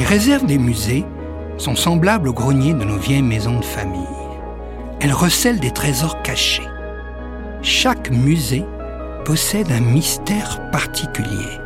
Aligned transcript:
Les 0.00 0.06
réserves 0.06 0.46
des 0.46 0.56
musées 0.56 1.04
sont 1.58 1.76
semblables 1.76 2.28
aux 2.28 2.32
greniers 2.32 2.72
de 2.72 2.84
nos 2.84 2.96
vieilles 2.96 3.20
maisons 3.20 3.58
de 3.58 3.64
famille. 3.66 4.00
Elles 4.98 5.12
recèlent 5.12 5.60
des 5.60 5.72
trésors 5.72 6.22
cachés. 6.22 6.66
Chaque 7.60 8.10
musée 8.10 8.64
possède 9.26 9.70
un 9.70 9.80
mystère 9.80 10.70
particulier. 10.70 11.58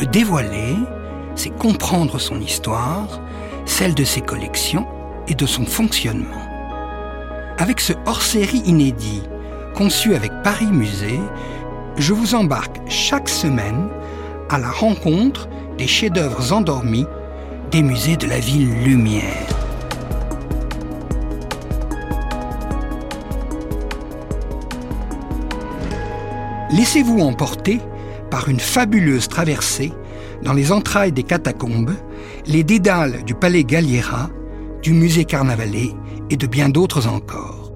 Le 0.00 0.06
dévoiler, 0.06 0.74
c'est 1.34 1.50
comprendre 1.50 2.18
son 2.18 2.40
histoire, 2.40 3.20
celle 3.66 3.94
de 3.94 4.04
ses 4.04 4.22
collections 4.22 4.86
et 5.28 5.34
de 5.34 5.44
son 5.44 5.66
fonctionnement. 5.66 6.48
Avec 7.58 7.78
ce 7.78 7.92
hors-série 8.06 8.62
inédit, 8.64 9.22
conçu 9.74 10.14
avec 10.14 10.32
Paris 10.42 10.72
Musée, 10.72 11.20
je 11.98 12.14
vous 12.14 12.34
embarque 12.34 12.80
chaque 12.88 13.28
semaine 13.28 13.90
à 14.48 14.56
la 14.56 14.70
rencontre 14.70 15.46
des 15.76 15.86
chefs-d'œuvre 15.86 16.54
endormis 16.54 17.06
des 17.72 17.82
musées 17.82 18.18
de 18.18 18.26
la 18.26 18.38
ville 18.38 18.70
Lumière. 18.84 19.46
Laissez-vous 26.70 27.20
emporter 27.20 27.80
par 28.30 28.50
une 28.50 28.60
fabuleuse 28.60 29.26
traversée 29.26 29.90
dans 30.42 30.52
les 30.52 30.70
entrailles 30.70 31.12
des 31.12 31.22
catacombes, 31.22 31.94
les 32.46 32.62
dédales 32.62 33.24
du 33.24 33.34
palais 33.34 33.64
Galliera, 33.64 34.28
du 34.82 34.92
musée 34.92 35.24
Carnavalet 35.24 35.92
et 36.28 36.36
de 36.36 36.46
bien 36.46 36.68
d'autres 36.68 37.06
encore. 37.08 37.72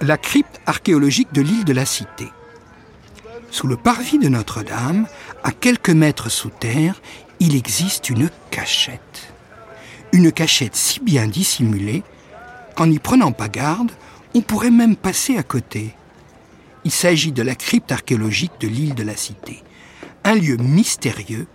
La 0.00 0.16
crypte 0.16 0.60
archéologique 0.66 1.32
de 1.32 1.42
l'île 1.42 1.64
de 1.64 1.74
la 1.74 1.84
Cité. 1.86 2.26
Sous 3.50 3.66
le 3.66 3.76
parvis 3.76 4.18
de 4.18 4.28
Notre-Dame, 4.28 5.06
à 5.42 5.50
quelques 5.50 5.90
mètres 5.90 6.28
sous 6.28 6.50
terre, 6.50 7.00
il 7.40 7.56
existe 7.56 8.08
une 8.08 8.30
cachette. 8.50 9.32
Une 10.12 10.30
cachette 10.30 10.76
si 10.76 11.00
bien 11.00 11.26
dissimulée 11.26 12.02
qu'en 12.76 12.86
n'y 12.86 12.98
prenant 12.98 13.32
pas 13.32 13.48
garde, 13.48 13.90
on 14.34 14.40
pourrait 14.40 14.70
même 14.70 14.96
passer 14.96 15.36
à 15.36 15.42
côté. 15.42 15.94
Il 16.84 16.90
s'agit 16.90 17.32
de 17.32 17.42
la 17.42 17.54
crypte 17.54 17.92
archéologique 17.92 18.52
de 18.60 18.68
l'île 18.68 18.94
de 18.94 19.02
la 19.02 19.16
Cité, 19.16 19.62
un 20.24 20.34
lieu 20.34 20.56
mystérieux 20.56 21.46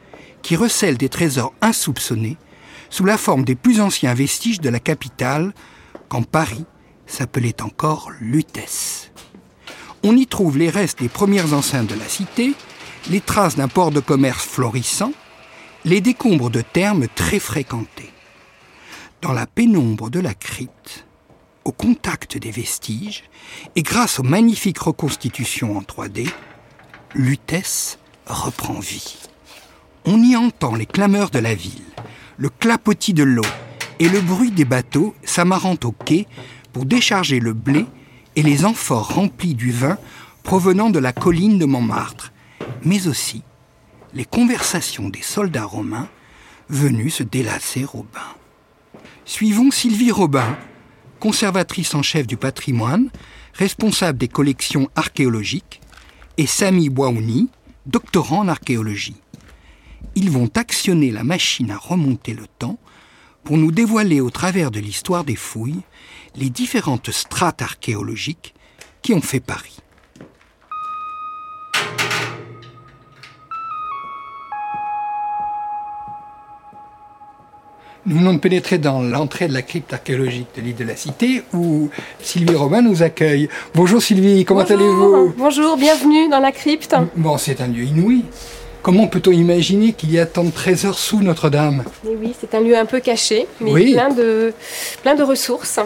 qui 0.41 0.55
recèle 0.55 0.97
des 0.97 1.09
trésors 1.09 1.53
insoupçonnés 1.61 2.37
sous 2.89 3.05
la 3.05 3.17
forme 3.17 3.43
des 3.43 3.55
plus 3.55 3.81
anciens 3.81 4.13
vestiges 4.13 4.61
de 4.61 4.69
la 4.69 4.79
capitale, 4.79 5.53
quand 6.09 6.23
Paris 6.23 6.65
s'appelait 7.07 7.61
encore 7.61 8.11
Lutèce. 8.19 9.04
On 10.03 10.15
y 10.15 10.27
trouve 10.27 10.57
les 10.57 10.69
restes 10.69 10.99
des 10.99 11.09
premières 11.09 11.53
enceintes 11.53 11.87
de 11.87 11.95
la 11.95 12.07
cité, 12.07 12.53
les 13.09 13.21
traces 13.21 13.55
d'un 13.55 13.67
port 13.67 13.91
de 13.91 13.99
commerce 13.99 14.45
florissant, 14.45 15.13
les 15.83 16.01
décombres 16.01 16.49
de 16.49 16.61
thermes 16.61 17.07
très 17.15 17.39
fréquentés. 17.39 18.11
Dans 19.21 19.33
la 19.33 19.47
pénombre 19.47 20.09
de 20.09 20.19
la 20.19 20.33
crypte, 20.33 21.05
au 21.63 21.71
contact 21.71 22.37
des 22.37 22.51
vestiges, 22.51 23.23
et 23.75 23.81
grâce 23.81 24.19
aux 24.19 24.23
magnifiques 24.23 24.79
reconstitutions 24.79 25.77
en 25.77 25.81
3D, 25.81 26.29
Lutèce 27.15 27.97
reprend 28.27 28.79
vie. 28.79 29.17
On 30.05 30.21
y 30.21 30.35
entend 30.35 30.75
les 30.75 30.85
clameurs 30.85 31.31
de 31.31 31.39
la 31.39 31.55
ville, 31.55 31.81
le 32.37 32.49
clapotis 32.49 33.13
de 33.13 33.23
l'eau 33.23 33.45
et 33.99 34.09
le 34.09 34.21
bruit 34.21 34.51
des 34.51 34.65
bateaux 34.65 35.15
s'amarrant 35.23 35.77
au 35.83 35.91
quai 35.91 36.27
pour 36.73 36.85
décharger 36.85 37.39
le 37.39 37.53
blé 37.53 37.85
et 38.35 38.43
les 38.43 38.65
amphores 38.65 39.13
remplis 39.13 39.55
du 39.55 39.71
vin 39.71 39.97
provenant 40.43 40.89
de 40.89 40.99
la 40.99 41.13
colline 41.13 41.57
de 41.57 41.65
Montmartre, 41.65 42.31
mais 42.83 43.07
aussi 43.07 43.43
les 44.13 44.25
conversations 44.25 45.09
des 45.09 45.21
soldats 45.21 45.65
romains 45.65 46.07
venus 46.69 47.15
se 47.15 47.23
délasser 47.23 47.85
au 47.93 48.03
bain. 48.03 49.01
Suivons 49.25 49.71
Sylvie 49.71 50.11
Robin, 50.11 50.57
conservatrice 51.19 51.95
en 51.95 52.01
chef 52.01 52.27
du 52.27 52.37
patrimoine, 52.37 53.09
responsable 53.53 54.17
des 54.17 54.27
collections 54.27 54.89
archéologiques, 54.95 55.81
et 56.37 56.45
Sami 56.45 56.89
Bouaouni, 56.89 57.49
doctorant 57.85 58.39
en 58.39 58.47
archéologie. 58.47 59.15
Ils 60.15 60.29
vont 60.29 60.49
actionner 60.55 61.11
la 61.11 61.23
machine 61.23 61.71
à 61.71 61.77
remonter 61.77 62.33
le 62.33 62.45
temps 62.59 62.77
pour 63.43 63.57
nous 63.57 63.71
dévoiler 63.71 64.21
au 64.21 64.29
travers 64.29 64.71
de 64.71 64.79
l'histoire 64.79 65.23
des 65.23 65.35
fouilles 65.35 65.81
les 66.37 66.49
différentes 66.49 67.11
strates 67.11 67.61
archéologiques 67.61 68.53
qui 69.01 69.13
ont 69.13 69.21
fait 69.21 69.39
Paris. 69.39 69.77
Nous 78.07 78.19
venons 78.19 78.33
de 78.33 78.39
pénétrer 78.39 78.77
dans 78.77 79.01
l'entrée 79.01 79.47
de 79.47 79.53
la 79.53 79.63
crypte 79.63 79.91
archéologique 79.91 80.49
de 80.55 80.61
l'île 80.61 80.75
de 80.75 80.83
la 80.83 80.95
Cité 80.95 81.43
où 81.53 81.89
Sylvie 82.21 82.53
Robin 82.53 82.83
nous 82.83 83.01
accueille. 83.01 83.49
Bonjour 83.73 83.99
Sylvie, 83.99 84.45
comment 84.45 84.61
allez-vous? 84.61 85.33
Bonjour, 85.35 85.75
bienvenue 85.75 86.29
dans 86.29 86.39
la 86.39 86.51
crypte. 86.51 86.95
Bon, 87.15 87.39
c'est 87.39 87.61
un 87.61 87.67
lieu 87.67 87.83
inouï. 87.83 88.23
Comment 88.85 89.07
peut-on 89.07 89.31
imaginer 89.31 89.93
qu'il 89.93 90.11
y 90.11 90.19
a 90.19 90.27
tant 90.27 90.43
de 90.43 90.51
trésors 90.51 90.99
sous 90.99 91.19
Notre-Dame? 91.19 91.83
Oui, 92.03 92.35
c'est 92.39 92.53
un 92.53 92.59
lieu 92.59 92.77
un 92.77 92.85
peu 92.85 92.99
caché, 92.99 93.47
mais 93.59 93.93
plein, 93.93 94.09
de, 94.09 94.53
plein 95.01 95.15
de 95.15 95.23
ressources. 95.23 95.79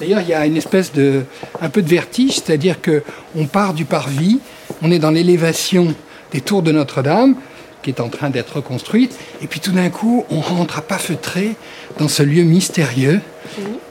D'ailleurs, 0.00 0.20
il 0.22 0.30
y 0.30 0.34
a 0.34 0.44
une 0.46 0.56
espèce 0.56 0.92
de, 0.92 1.22
un 1.60 1.68
peu 1.68 1.80
de 1.80 1.88
vertige, 1.88 2.40
c'est-à-dire 2.40 2.80
que 2.80 3.04
on 3.36 3.46
part 3.46 3.72
du 3.72 3.84
parvis, 3.84 4.40
on 4.82 4.90
est 4.90 4.98
dans 4.98 5.12
l'élévation 5.12 5.94
des 6.32 6.40
tours 6.40 6.62
de 6.62 6.72
Notre-Dame, 6.72 7.36
qui 7.84 7.90
est 7.90 8.00
en 8.00 8.08
train 8.08 8.30
d'être 8.30 8.56
reconstruite, 8.56 9.16
et 9.40 9.46
puis 9.46 9.60
tout 9.60 9.70
d'un 9.70 9.88
coup, 9.88 10.24
on 10.28 10.40
rentre 10.40 10.76
à 10.76 10.82
pas 10.82 10.98
feutré 10.98 11.54
dans 11.98 12.08
ce 12.08 12.24
lieu 12.24 12.42
mystérieux, 12.42 13.20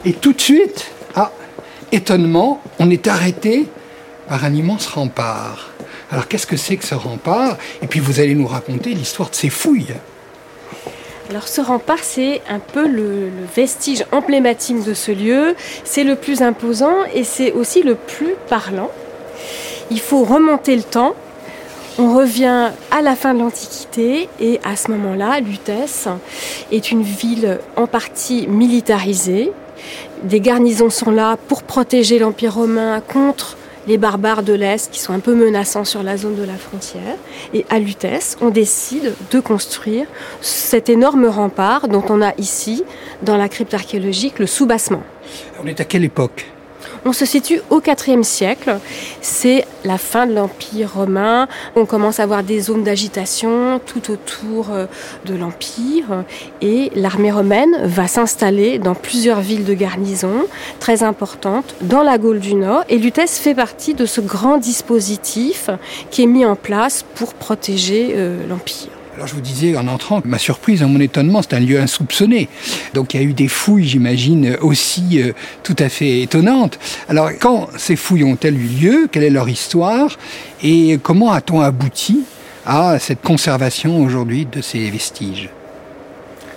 et 0.03 0.11
tout 0.11 0.33
de 0.33 0.41
suite, 0.41 0.91
ah, 1.15 1.31
étonnement, 1.93 2.61
on 2.79 2.89
est 2.89 3.07
arrêté 3.07 3.67
par 4.27 4.43
un 4.43 4.53
immense 4.53 4.87
rempart. 4.87 5.69
Alors 6.11 6.27
qu'est-ce 6.27 6.47
que 6.47 6.57
c'est 6.57 6.77
que 6.77 6.85
ce 6.85 6.95
rempart? 6.95 7.57
Et 7.81 7.87
puis 7.87 7.99
vous 7.99 8.19
allez 8.19 8.33
nous 8.33 8.47
raconter 8.47 8.91
l'histoire 8.91 9.29
de 9.29 9.35
ces 9.35 9.49
fouilles. 9.49 9.93
Alors 11.29 11.47
ce 11.47 11.61
rempart, 11.61 11.99
c'est 12.01 12.41
un 12.49 12.57
peu 12.57 12.87
le, 12.87 13.29
vestige 13.55 14.03
emblématique 14.11 14.83
de 14.83 14.95
ce 14.95 15.11
lieu. 15.11 15.55
C'est 15.83 16.03
le 16.03 16.15
plus 16.15 16.41
imposant 16.41 17.05
et 17.13 17.23
c'est 17.23 17.51
aussi 17.51 17.83
le 17.83 17.93
plus 17.93 18.33
parlant. 18.49 18.89
Il 19.91 19.99
faut 19.99 20.23
remonter 20.23 20.75
le 20.75 20.81
temps. 20.81 21.13
On 21.99 22.15
revient 22.15 22.71
à 22.89 23.01
la 23.03 23.15
fin 23.15 23.35
de 23.35 23.39
l'Antiquité 23.39 24.29
et 24.39 24.59
à 24.63 24.75
ce 24.75 24.89
moment-là, 24.89 25.39
Lutèce 25.41 26.07
est 26.71 26.91
une 26.91 27.03
ville 27.03 27.59
en 27.75 27.85
partie 27.85 28.47
militarisée. 28.47 29.51
Des 30.23 30.39
garnisons 30.39 30.89
sont 30.89 31.11
là 31.11 31.37
pour 31.47 31.61
protéger 31.61 32.17
l'Empire 32.17 32.55
romain 32.55 33.01
contre 33.01 33.57
les 33.89 33.97
barbares 33.97 34.44
de 34.44 34.53
l'Est 34.53 34.91
qui 34.91 35.00
sont 35.00 35.13
un 35.13 35.19
peu 35.19 35.33
menaçants 35.33 35.83
sur 35.83 36.03
la 36.03 36.16
zone 36.16 36.35
de 36.35 36.44
la 36.44 36.53
frontière. 36.53 37.16
Et 37.55 37.66
à 37.72 37.79
Lutèce, 37.79 38.38
on 38.39 38.51
décide 38.51 39.16
de 39.31 39.39
construire 39.39 40.05
cet 40.41 40.89
énorme 40.89 41.25
rempart 41.25 41.88
dont 41.88 42.03
on 42.09 42.22
a 42.22 42.33
ici, 42.38 42.83
dans 43.23 43.35
la 43.35 43.50
crypte 43.50 43.73
archéologique, 43.73 44.38
le 44.38 44.45
soubassement. 44.45 45.01
On 45.61 45.66
est 45.66 45.81
à 45.81 45.85
quelle 45.85 46.03
époque? 46.03 46.45
On 47.05 47.13
se 47.13 47.25
situe 47.25 47.61
au 47.69 47.81
IVe 47.81 48.23
siècle. 48.23 48.77
C'est 49.21 49.65
la 49.83 49.97
fin 49.97 50.27
de 50.27 50.33
l'Empire 50.33 50.93
romain. 50.93 51.47
On 51.75 51.85
commence 51.85 52.19
à 52.19 52.23
avoir 52.23 52.43
des 52.43 52.59
zones 52.59 52.83
d'agitation 52.83 53.79
tout 53.85 54.12
autour 54.12 54.71
euh, 54.71 54.85
de 55.25 55.35
l'Empire. 55.35 56.24
Et 56.62 56.91
l'armée 56.95 57.31
romaine 57.31 57.75
va 57.83 58.07
s'installer 58.07 58.79
dans 58.79 58.95
plusieurs 58.95 59.41
villes 59.41 59.65
de 59.65 59.74
garnison 59.74 60.45
très 60.79 61.03
importantes 61.03 61.75
dans 61.81 62.03
la 62.03 62.18
Gaule 62.18 62.39
du 62.39 62.56
Nord. 62.56 62.83
Et 62.89 62.97
Lutèce 62.97 63.39
fait 63.39 63.56
partie 63.56 63.94
de 63.94 64.06
ce 64.06 64.21
grand 64.21 64.57
dispositif 64.57 65.69
qui 66.12 66.24
est 66.24 66.27
mis 66.27 66.45
en 66.45 66.56
place 66.56 67.06
pour 67.15 67.33
protéger 67.33 68.13
euh, 68.15 68.47
l'Empire. 68.47 68.99
Alors 69.19 69.27
je 69.27 69.36
vous 69.36 69.42
disais 69.42 69.75
en 69.75 69.89
entrant, 69.89 70.21
ma 70.24 70.38
surprise, 70.38 70.81
mon 70.81 71.01
étonnement, 71.01 71.42
c'est 71.42 71.54
un 71.54 71.60
lieu 71.60 71.77
insoupçonné. 71.77 72.48
Donc 72.94 73.13
il 73.13 73.19
y 73.19 73.19
a 73.21 73.27
eu 73.27 73.33
des 73.33 73.50
fouilles, 73.50 73.86
j'imagine, 73.86 74.56
aussi 74.62 75.21
euh, 75.21 75.33
tout 75.62 75.75
à 75.77 75.89
fait 75.89 76.21
étonnantes. 76.21 76.80
Alors 77.10 77.30
quand 77.38 77.68
ces 77.77 77.98
fouilles 77.98 78.24
ont-elles 78.24 78.56
eu 78.56 78.68
lieu? 78.81 79.10
Quelle 79.12 79.24
est 79.24 79.30
leur 79.30 79.50
histoire? 79.50 80.18
Et 80.63 80.98
comment 81.04 81.33
a-t-on 81.33 81.60
abouti 81.60 82.21
à 82.66 82.98
cette 82.98 83.21
conservation 83.21 84.01
aujourd'hui 84.01 84.48
de 84.50 84.62
ces 84.62 84.89
vestiges? 84.89 85.50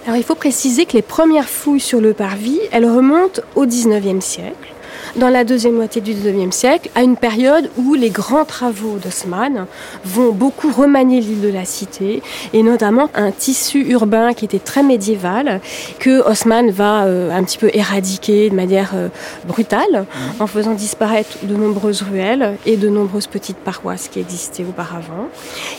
Alors 0.06 0.16
il 0.16 0.22
faut 0.22 0.36
préciser 0.36 0.86
que 0.86 0.92
les 0.92 1.02
premières 1.02 1.48
fouilles 1.48 1.80
sur 1.80 2.00
le 2.00 2.12
parvis, 2.12 2.60
elles 2.70 2.86
remontent 2.86 3.42
au 3.56 3.66
19e 3.66 4.20
siècle 4.20 4.72
dans 5.16 5.28
la 5.28 5.44
deuxième 5.44 5.74
moitié 5.74 6.00
du 6.00 6.12
XIXe 6.12 6.54
siècle, 6.54 6.90
à 6.94 7.02
une 7.02 7.16
période 7.16 7.70
où 7.76 7.94
les 7.94 8.10
grands 8.10 8.44
travaux 8.44 8.98
d'Haussmann 8.98 9.66
vont 10.04 10.32
beaucoup 10.32 10.70
remanier 10.70 11.20
l'île 11.20 11.40
de 11.40 11.48
la 11.48 11.64
Cité, 11.64 12.22
et 12.52 12.62
notamment 12.62 13.10
un 13.14 13.30
tissu 13.30 13.84
urbain 13.88 14.32
qui 14.32 14.44
était 14.44 14.58
très 14.58 14.82
médiéval, 14.82 15.60
que 15.98 16.26
Haussmann 16.28 16.70
va 16.70 17.04
euh, 17.04 17.30
un 17.30 17.44
petit 17.44 17.58
peu 17.58 17.70
éradiquer 17.72 18.50
de 18.50 18.54
manière 18.54 18.92
euh, 18.94 19.08
brutale, 19.46 20.06
en 20.40 20.46
faisant 20.46 20.72
disparaître 20.72 21.38
de 21.42 21.54
nombreuses 21.54 22.02
ruelles 22.02 22.56
et 22.66 22.76
de 22.76 22.88
nombreuses 22.88 23.26
petites 23.26 23.58
paroisses 23.58 24.08
qui 24.08 24.20
existaient 24.20 24.64
auparavant. 24.64 25.28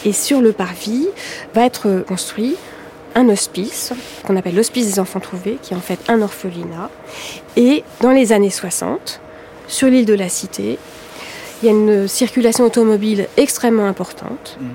Et 0.05 0.13
sur 0.13 0.41
le 0.41 0.51
parvis 0.51 1.07
va 1.53 1.65
être 1.65 2.03
construit 2.07 2.55
un 3.15 3.29
hospice, 3.29 3.93
qu'on 4.25 4.35
appelle 4.35 4.55
l'hospice 4.55 4.87
des 4.87 4.99
enfants 4.99 5.19
trouvés, 5.19 5.57
qui 5.61 5.73
est 5.73 5.77
en 5.77 5.81
fait 5.81 5.99
un 6.07 6.21
orphelinat. 6.21 6.89
Et 7.55 7.83
dans 8.01 8.11
les 8.11 8.31
années 8.31 8.49
60, 8.49 9.21
sur 9.73 9.87
l'île 9.87 10.05
de 10.05 10.13
la 10.13 10.29
Cité, 10.29 10.77
il 11.61 11.65
y 11.65 11.69
a 11.69 11.71
une 11.71 12.07
circulation 12.07 12.65
automobile 12.65 13.27
extrêmement 13.37 13.87
importante. 13.87 14.57
Mhm. 14.59 14.67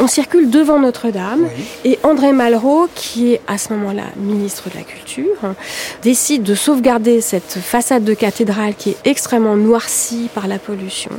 On 0.00 0.06
circule 0.08 0.50
devant 0.50 0.80
Notre-Dame 0.80 1.46
et 1.84 1.98
André 2.02 2.32
Malraux, 2.32 2.88
qui 2.94 3.34
est 3.34 3.40
à 3.46 3.56
ce 3.56 3.72
moment-là 3.74 4.04
ministre 4.16 4.68
de 4.68 4.74
la 4.76 4.82
Culture, 4.82 5.54
décide 6.02 6.42
de 6.42 6.54
sauvegarder 6.54 7.20
cette 7.20 7.58
façade 7.62 8.02
de 8.02 8.14
cathédrale 8.14 8.74
qui 8.74 8.90
est 8.90 8.96
extrêmement 9.04 9.56
noircie 9.56 10.28
par 10.34 10.48
la 10.48 10.58
pollution. 10.58 11.12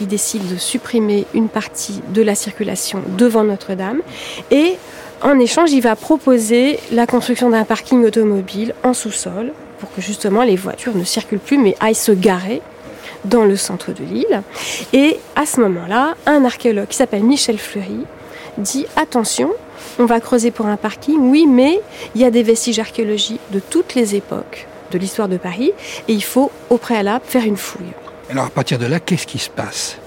Il 0.00 0.08
décide 0.08 0.50
de 0.50 0.56
supprimer 0.56 1.26
une 1.34 1.48
partie 1.48 2.00
de 2.12 2.22
la 2.22 2.34
circulation 2.34 3.02
devant 3.16 3.44
Notre-Dame 3.44 4.00
et 4.50 4.76
en 5.22 5.38
échange, 5.38 5.70
il 5.72 5.82
va 5.82 5.96
proposer 5.96 6.80
la 6.92 7.06
construction 7.06 7.50
d'un 7.50 7.64
parking 7.64 8.06
automobile 8.06 8.74
en 8.82 8.94
sous-sol 8.94 9.52
pour 9.80 9.92
que 9.92 10.00
justement 10.00 10.42
les 10.42 10.56
voitures 10.56 10.94
ne 10.94 11.04
circulent 11.04 11.38
plus 11.38 11.58
mais 11.58 11.76
aillent 11.80 11.94
se 11.94 12.12
garer 12.12 12.62
dans 13.24 13.44
le 13.44 13.56
centre 13.56 13.92
de 13.92 14.04
l'île. 14.04 14.42
Et 14.92 15.18
à 15.36 15.46
ce 15.46 15.60
moment-là, 15.60 16.14
un 16.26 16.44
archéologue 16.44 16.88
qui 16.88 16.96
s'appelle 16.96 17.24
Michel 17.24 17.58
Fleury 17.58 18.06
dit 18.58 18.86
attention, 18.96 19.50
on 19.98 20.04
va 20.04 20.20
creuser 20.20 20.50
pour 20.50 20.66
un 20.66 20.76
parking, 20.76 21.18
oui, 21.30 21.46
mais 21.46 21.80
il 22.14 22.20
y 22.20 22.24
a 22.24 22.30
des 22.30 22.42
vestiges 22.42 22.78
archéologiques 22.78 23.40
de 23.50 23.60
toutes 23.60 23.94
les 23.94 24.14
époques 24.14 24.66
de 24.90 24.98
l'histoire 24.98 25.28
de 25.28 25.36
Paris 25.36 25.72
et 26.08 26.12
il 26.12 26.24
faut 26.24 26.50
au 26.68 26.78
préalable 26.78 27.24
faire 27.26 27.44
une 27.44 27.56
fouille. 27.56 27.92
Alors 28.30 28.46
à 28.46 28.50
partir 28.50 28.78
de 28.78 28.86
là, 28.86 29.00
qu'est-ce 29.00 29.26
qui 29.26 29.38
se 29.38 29.50
passe? 29.50 29.98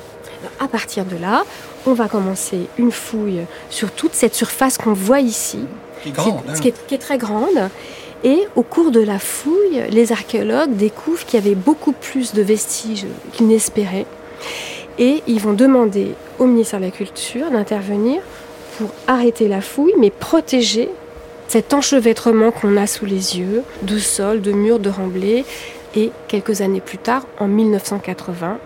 À 0.59 0.67
partir 0.67 1.05
de 1.05 1.17
là, 1.17 1.43
on 1.85 1.93
va 1.93 2.07
commencer 2.07 2.67
une 2.77 2.91
fouille 2.91 3.41
sur 3.69 3.91
toute 3.91 4.13
cette 4.13 4.35
surface 4.35 4.77
qu'on 4.77 4.93
voit 4.93 5.19
ici, 5.19 5.59
qui 6.01 6.09
est, 6.09 6.11
grande, 6.11 6.43
hein. 6.47 6.53
qui, 6.59 6.95
est, 6.95 6.97
très 6.97 7.17
grande. 7.17 7.69
Et 8.23 8.47
au 8.55 8.63
cours 8.63 8.91
de 8.91 9.01
la 9.01 9.19
fouille, 9.19 9.83
les 9.89 10.11
archéologues 10.11 10.75
découvrent 10.75 11.25
qu'il 11.25 11.39
y 11.39 11.43
avait 11.43 11.55
beaucoup 11.55 11.91
plus 11.91 12.33
de 12.33 12.41
vestiges 12.41 13.05
qu'ils 13.33 13.47
n'espéraient. 13.47 14.05
Et 14.97 15.21
ils 15.27 15.39
vont 15.39 15.53
demander 15.53 16.13
au 16.39 16.45
ministère 16.45 16.79
de 16.79 16.85
la 16.85 16.91
Culture 16.91 17.51
d'intervenir 17.51 18.21
pour 18.77 18.89
arrêter 19.07 19.47
la 19.47 19.61
fouille, 19.61 19.93
mais 19.99 20.09
protéger 20.09 20.89
cet 21.47 21.73
enchevêtrement 21.73 22.51
qu'on 22.51 22.77
a 22.77 22.87
sous 22.87 23.05
les 23.05 23.37
yeux, 23.37 23.63
de 23.81 23.97
sols, 23.97 24.41
de 24.41 24.51
murs, 24.51 24.79
de 24.79 24.89
remblais. 24.89 25.43
Et 25.95 26.11
quelques 26.27 26.61
années 26.61 26.81
plus 26.81 26.97
tard, 26.97 27.27
en 27.39 27.47
1980, 27.47 28.57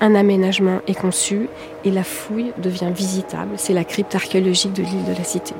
un 0.00 0.14
aménagement 0.14 0.80
est 0.86 0.94
conçu 0.94 1.48
et 1.84 1.90
la 1.90 2.04
fouille 2.04 2.52
devient 2.58 2.92
visitable. 2.94 3.52
C'est 3.56 3.72
la 3.72 3.84
crypte 3.84 4.14
archéologique 4.14 4.74
de 4.74 4.82
l'île 4.82 5.04
de 5.04 5.16
la 5.16 5.24
Cité. 5.24 5.54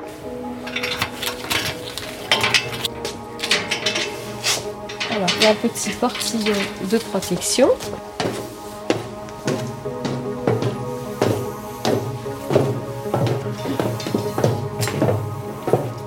Un 5.48 5.54
petit 5.54 5.90
portillon 5.90 6.54
de 6.90 6.98
protection. 6.98 7.69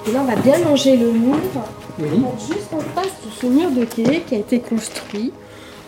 Et 0.06 0.12
là, 0.12 0.20
on 0.22 0.26
va 0.26 0.36
bien 0.36 0.58
longer 0.60 0.98
le 0.98 1.12
mur. 1.12 1.38
Juste 2.00 2.74
en 2.74 2.80
face 2.80 3.14
de 3.26 3.32
ce 3.40 3.46
mur 3.46 3.72
de 3.72 3.86
quai 3.86 4.22
qui 4.28 4.36
a 4.36 4.40
été 4.40 4.60
construit 4.60 5.32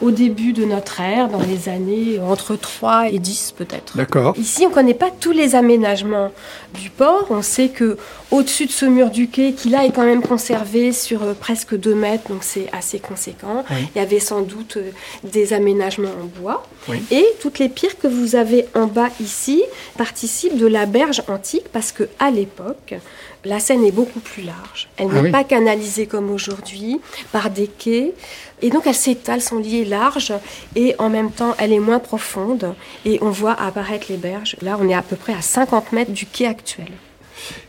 au 0.01 0.11
début 0.11 0.53
de 0.53 0.65
notre 0.65 0.99
ère, 0.99 1.29
dans 1.29 1.41
les 1.41 1.69
années 1.69 2.19
entre 2.19 2.55
3 2.55 3.09
et 3.11 3.19
10 3.19 3.53
peut-être. 3.57 3.97
D'accord. 3.97 4.35
Ici, 4.37 4.63
on 4.65 4.69
ne 4.69 4.73
connaît 4.73 4.93
pas 4.93 5.09
tous 5.11 5.31
les 5.31 5.55
aménagements 5.55 6.31
du 6.79 6.89
port. 6.89 7.27
On 7.29 7.41
sait 7.41 7.69
que 7.69 7.97
au-dessus 8.31 8.65
de 8.65 8.71
ce 8.71 8.85
mur 8.85 9.09
du 9.09 9.27
quai, 9.27 9.53
qui 9.53 9.69
là 9.69 9.85
est 9.85 9.91
quand 9.91 10.05
même 10.05 10.21
conservé 10.21 10.91
sur 10.91 11.23
euh, 11.23 11.33
presque 11.33 11.77
2 11.77 11.93
mètres, 11.93 12.29
donc 12.29 12.43
c'est 12.43 12.67
assez 12.71 12.99
conséquent, 12.99 13.63
il 13.69 13.99
y 13.99 13.99
avait 13.99 14.19
sans 14.19 14.41
doute 14.41 14.77
euh, 14.77 14.91
des 15.23 15.53
aménagements 15.53 16.09
en 16.09 16.41
bois. 16.41 16.63
Et 17.11 17.25
toutes 17.41 17.59
les 17.59 17.69
pierres 17.69 17.97
que 17.99 18.07
vous 18.07 18.35
avez 18.35 18.65
en 18.75 18.87
bas 18.87 19.09
ici 19.19 19.61
participent 19.97 20.57
de 20.57 20.67
la 20.67 20.85
berge 20.85 21.21
antique 21.27 21.65
parce 21.71 21.91
que 21.91 22.07
à 22.19 22.31
l'époque, 22.31 22.95
la 23.43 23.59
Seine 23.59 23.83
est 23.83 23.91
beaucoup 23.91 24.19
plus 24.19 24.43
large. 24.43 24.87
Elle 24.97 25.07
ah 25.11 25.21
n'est 25.21 25.31
pas 25.31 25.43
canalisée 25.43 26.05
comme 26.05 26.29
aujourd'hui 26.29 26.99
par 27.31 27.49
des 27.49 27.67
quais. 27.67 28.13
Et 28.61 28.69
donc 28.69 28.83
elle 28.85 28.95
s'étale, 28.95 29.41
son 29.41 29.57
lit 29.57 29.81
est 29.81 29.85
large 29.85 30.33
et 30.75 30.95
en 30.99 31.09
même 31.09 31.31
temps 31.31 31.55
elle 31.57 31.73
est 31.73 31.79
moins 31.79 31.99
profonde. 31.99 32.75
Et 33.05 33.17
on 33.21 33.29
voit 33.29 33.53
apparaître 33.53 34.07
les 34.09 34.17
berges. 34.17 34.55
Là, 34.61 34.77
on 34.79 34.87
est 34.87 34.93
à 34.93 35.01
peu 35.01 35.15
près 35.15 35.33
à 35.33 35.41
50 35.41 35.91
mètres 35.91 36.11
du 36.11 36.25
quai 36.25 36.45
actuel. 36.45 36.91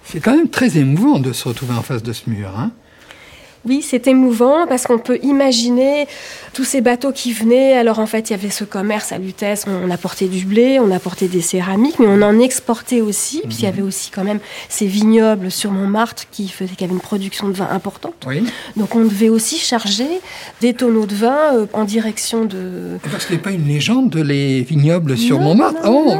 C'est 0.05 0.21
quand 0.21 0.37
même 0.37 0.51
très 0.51 0.77
émouvant 0.77 1.19
de 1.19 1.33
se 1.33 1.49
retrouver 1.49 1.75
en 1.75 1.83
face 1.83 2.03
de 2.03 2.13
ce 2.13 2.29
mur. 2.29 2.51
Hein 2.57 2.73
oui, 3.65 3.81
c'est 3.83 4.09
émouvant 4.09 4.67
parce 4.67 4.87
qu'on 4.87 4.99
peut 4.99 5.19
imaginer 5.23 6.07
tous 6.53 6.65
ces 6.65 6.81
bateaux 6.81 7.13
qui 7.13 7.33
venaient. 7.33 7.75
Alors 7.75 8.01
en 8.01 8.07
fait, 8.07 8.31
il 8.31 8.33
y 8.33 8.35
avait 8.35 8.51
ce 8.51 8.65
commerce 8.65 9.13
à 9.13 9.19
Lutèce. 9.19 9.65
On 9.69 9.91
apportait 9.91 10.27
du 10.27 10.45
blé, 10.45 10.81
on 10.81 10.91
apportait 10.91 11.29
des 11.29 11.41
céramiques, 11.41 11.99
mais 12.01 12.09
on 12.09 12.23
en 12.23 12.41
exportait 12.41 13.01
aussi. 13.01 13.41
Puis 13.49 13.59
il 13.59 13.61
y 13.61 13.67
mhm. 13.67 13.73
avait 13.73 13.83
aussi 13.83 14.11
quand 14.11 14.25
même 14.25 14.41
ces 14.69 14.87
vignobles 14.87 15.51
sur 15.51 15.71
Montmartre 15.71 16.25
qui 16.31 16.49
faisaient 16.49 16.73
qu'il 16.73 16.83
y 16.83 16.85
avait 16.85 16.95
une 16.95 17.01
production 17.01 17.49
de 17.49 17.55
vin 17.55 17.69
importante. 17.71 18.15
Donc 18.77 18.97
on 18.97 19.05
devait 19.05 19.29
aussi 19.29 19.59
charger 19.59 20.09
des 20.61 20.75
tonneaux 20.75 21.07
de 21.07 21.15
vin 21.15 21.55
euh, 21.55 21.67
en 21.73 21.85
direction 21.85 22.45
de. 22.45 22.99
Parce 23.11 23.27
qu'il 23.27 23.37
n'y 23.37 23.43
a 23.43 23.45
pas 23.45 23.53
une 23.53 23.69
légende 23.69 24.15
les 24.17 24.63
vignobles 24.63 25.17
sur 25.17 25.39
Montmartre? 25.39 25.81
oh, 25.87 26.15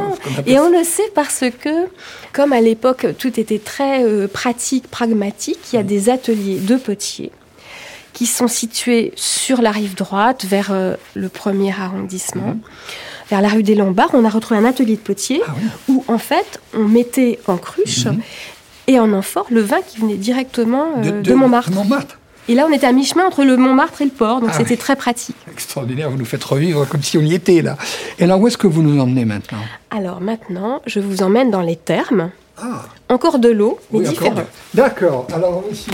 Et 0.45 0.59
on 0.59 0.69
le 0.69 0.83
sait 0.83 1.11
parce 1.13 1.43
que, 1.59 1.87
comme 2.31 2.53
à 2.53 2.61
l'époque 2.61 3.07
tout 3.17 3.39
était 3.39 3.59
très 3.59 4.03
euh, 4.03 4.27
pratique, 4.27 4.87
pragmatique, 4.87 5.59
il 5.71 5.75
y 5.75 5.79
a 5.79 5.83
des 5.83 6.09
ateliers 6.09 6.59
de 6.59 6.75
potiers 6.75 7.32
qui 8.13 8.25
sont 8.25 8.47
situés 8.47 9.11
sur 9.15 9.61
la 9.61 9.71
rive 9.71 9.95
droite, 9.95 10.45
vers 10.45 10.69
euh, 10.71 10.95
le 11.15 11.29
premier 11.29 11.71
arrondissement. 11.71 12.49
Mhm. 12.49 12.59
Vers 13.29 13.41
la 13.41 13.49
rue 13.49 13.63
des 13.63 13.75
Lombards, 13.75 14.11
on 14.13 14.23
a 14.25 14.29
retrouvé 14.29 14.59
un 14.59 14.65
atelier 14.65 14.95
de 14.95 15.01
potier 15.01 15.41
ah 15.47 15.53
où, 15.87 16.03
en 16.07 16.17
fait, 16.17 16.61
on 16.75 16.87
mettait 16.87 17.39
en 17.47 17.57
cruche 17.57 18.05
mhm. 18.05 18.21
et 18.87 18.99
en 18.99 19.11
amphore 19.13 19.47
le 19.49 19.61
vin 19.61 19.81
qui 19.81 19.99
venait 19.99 20.15
directement 20.17 20.85
euh, 20.97 21.21
de, 21.21 21.33
Montmartre. 21.33 21.71
Et 22.49 22.55
là, 22.55 22.67
on 22.69 22.73
était 22.73 22.85
à 22.85 22.91
mi-chemin 22.91 23.25
entre 23.25 23.43
le 23.43 23.55
Montmartre 23.55 24.01
et 24.01 24.05
le 24.05 24.11
port, 24.11 24.41
donc 24.41 24.49
ah 24.53 24.57
c'était 24.57 24.75
très 24.75 24.95
pratique. 24.95 25.35
Extraordinaire, 25.51 26.09
vous 26.09 26.17
nous 26.17 26.25
faites 26.25 26.43
revivre 26.43 26.87
comme 26.87 27.01
si 27.01 27.17
on 27.17 27.21
y 27.21 27.33
était 27.33 27.61
là. 27.61 27.77
Et 28.19 28.25
alors, 28.25 28.39
où 28.39 28.47
est-ce 28.47 28.57
que 28.57 28.67
vous 28.67 28.83
nous 28.83 29.01
emmenez 29.01 29.23
maintenant? 29.23 29.59
Alors 29.91 30.19
maintenant, 30.19 30.81
je 30.85 30.99
vous 30.99 31.23
emmène 31.23 31.51
dans 31.51 31.61
les 31.61 31.77
thermes. 31.77 32.31
Ah. 32.61 32.85
Encore 33.09 33.39
de 33.39 33.49
l'eau, 33.49 33.79
mais 33.91 34.01
différente. 34.01 34.45
D'accord, 34.73 35.27
alors 35.33 35.63
ici, 35.71 35.89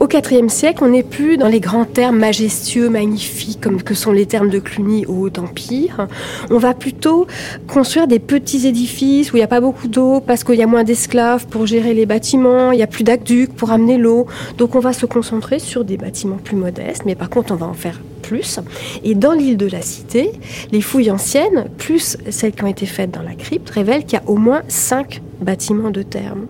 Au 0.00 0.08
IVe 0.08 0.48
siècle, 0.48 0.82
on 0.82 0.88
n'est 0.88 1.02
plus 1.02 1.36
dans 1.36 1.48
les 1.48 1.60
grands 1.60 1.84
termes 1.84 2.18
majestueux, 2.18 2.88
magnifiques, 2.88 3.60
comme 3.60 3.82
que 3.82 3.94
sont 3.94 4.12
les 4.12 4.26
termes 4.26 4.48
de 4.48 4.58
Cluny 4.58 5.04
au 5.06 5.26
Haut-Empire. 5.26 6.06
On 6.50 6.58
va 6.58 6.74
plutôt 6.74 7.26
construire 7.66 8.06
des 8.06 8.18
petits 8.18 8.66
édifices 8.66 9.32
où 9.32 9.36
il 9.36 9.40
n'y 9.40 9.44
a 9.44 9.48
pas 9.48 9.60
beaucoup 9.60 9.88
d'eau 9.88 10.20
parce 10.20 10.44
qu'il 10.44 10.56
y 10.56 10.62
a 10.62 10.66
moins 10.66 10.84
d'esclaves 10.84 11.46
pour 11.46 11.66
gérer 11.66 11.92
les 11.92 12.06
bâtiments, 12.06 12.72
il 12.72 12.76
n'y 12.76 12.82
a 12.82 12.86
plus 12.86 13.04
d'aqueducs 13.04 13.54
pour 13.54 13.70
amener 13.70 13.98
l'eau. 13.98 14.26
Donc, 14.56 14.74
on 14.74 14.80
va 14.80 14.92
se 14.92 15.06
concentrer 15.06 15.58
sur 15.58 15.84
des 15.84 15.96
bâtiments 15.96 16.38
plus 16.42 16.56
modestes, 16.56 17.02
mais 17.04 17.14
par 17.14 17.28
contre, 17.28 17.52
on 17.52 17.56
va 17.56 17.66
en 17.66 17.74
faire 17.74 18.00
plus. 18.28 18.60
Et 19.04 19.14
dans 19.14 19.32
l'île 19.32 19.56
de 19.56 19.66
la 19.66 19.80
Cité, 19.80 20.32
les 20.70 20.80
fouilles 20.80 21.10
anciennes, 21.10 21.68
plus 21.78 22.18
celles 22.30 22.52
qui 22.52 22.62
ont 22.62 22.68
été 22.68 22.86
faites 22.86 23.10
dans 23.10 23.22
la 23.22 23.34
crypte, 23.34 23.70
révèlent 23.70 24.04
qu'il 24.04 24.18
y 24.18 24.22
a 24.22 24.28
au 24.28 24.36
moins 24.36 24.62
cinq 24.68 25.22
bâtiments 25.40 25.90
de 25.90 26.02
termes. 26.02 26.46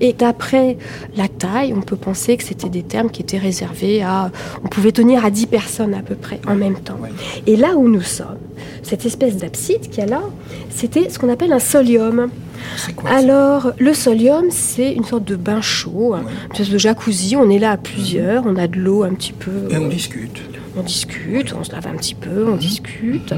Et 0.00 0.12
d'après 0.12 0.76
la 1.16 1.28
taille, 1.28 1.72
on 1.74 1.80
peut 1.80 1.96
penser 1.96 2.36
que 2.36 2.44
c'était 2.44 2.68
des 2.68 2.82
termes 2.82 3.10
qui 3.10 3.22
étaient 3.22 3.38
réservés 3.38 4.02
à... 4.02 4.30
On 4.64 4.68
pouvait 4.68 4.92
tenir 4.92 5.24
à 5.24 5.30
10 5.30 5.46
personnes 5.46 5.94
à 5.94 6.02
peu 6.02 6.16
près 6.16 6.40
en 6.46 6.54
même 6.54 6.78
temps. 6.78 6.98
Et 7.46 7.56
là 7.56 7.76
où 7.76 7.88
nous 7.88 8.02
sommes, 8.02 8.38
cette 8.82 9.06
espèce 9.06 9.36
d'abside 9.36 9.88
qu'il 9.88 9.98
y 9.98 10.02
a 10.02 10.06
là, 10.06 10.22
c'était 10.70 11.08
ce 11.08 11.18
qu'on 11.18 11.28
appelle 11.28 11.52
un 11.52 11.58
solium. 11.58 12.30
Alors, 13.06 13.72
le 13.78 13.94
solium, 13.94 14.46
c'est 14.50 14.92
une 14.92 15.04
sorte 15.04 15.24
de 15.24 15.36
bain 15.36 15.60
chaud, 15.60 16.14
une 16.14 16.52
espèce 16.52 16.70
de 16.70 16.78
jacuzzi. 16.78 17.36
On 17.36 17.48
est 17.48 17.58
là 17.58 17.72
à 17.72 17.76
plusieurs, 17.76 18.44
on 18.46 18.56
a 18.56 18.66
de 18.66 18.78
l'eau 18.78 19.02
un 19.02 19.14
petit 19.14 19.32
peu. 19.32 19.68
Et 19.70 19.76
on 19.76 19.88
discute. 19.88 20.40
On 20.76 20.82
discute, 20.82 21.54
on 21.58 21.64
se 21.64 21.72
lave 21.72 21.86
un 21.86 21.96
petit 21.96 22.14
peu, 22.14 22.48
on 22.48 22.56
discute, 22.56 23.34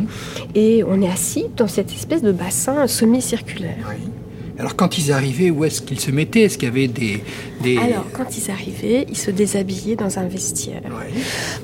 et 0.55 0.83
on 0.85 1.01
est 1.01 1.09
assis 1.09 1.45
dans 1.57 1.69
cette 1.69 1.93
espèce 1.93 2.23
de 2.23 2.33
bassin 2.33 2.87
semi-circulaire. 2.87 3.95
Alors 4.59 4.75
quand 4.75 4.99
ils 4.99 5.13
arrivaient, 5.13 5.51
où 5.51 5.65
est-ce 5.65 5.81
qu'ils 5.81 6.01
se 6.01 6.11
mettaient? 6.11 6.43
Est-ce 6.43 6.59
qu'il 6.59 6.69
y 6.69 6.73
avait 6.73 6.89
des, 6.89 7.23
Alors 7.79 8.07
quand 8.13 8.37
ils 8.37 8.51
arrivaient, 8.51 9.07
ils 9.09 9.17
se 9.17 9.31
déshabillaient 9.31 9.95
dans 9.95 10.19
un 10.19 10.27
vestiaire. 10.27 10.83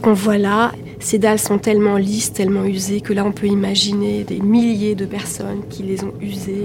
Qu'on 0.01 0.13
voit 0.13 0.39
là, 0.39 0.73
ces 1.01 1.19
dalles 1.19 1.41
sont 1.41 1.59
tellement 1.59 1.97
lisses, 1.97 2.33
tellement 2.33 2.65
usées, 2.65 3.01
que 3.01 3.13
là 3.13 3.25
on 3.25 3.33
peut 3.33 3.49
imaginer 3.49 4.23
des 4.23 4.39
milliers 4.39 4.95
de 4.95 5.07
personnes 5.07 5.63
qui 5.69 5.83
les 5.83 6.05
ont 6.05 6.15
usées 6.21 6.65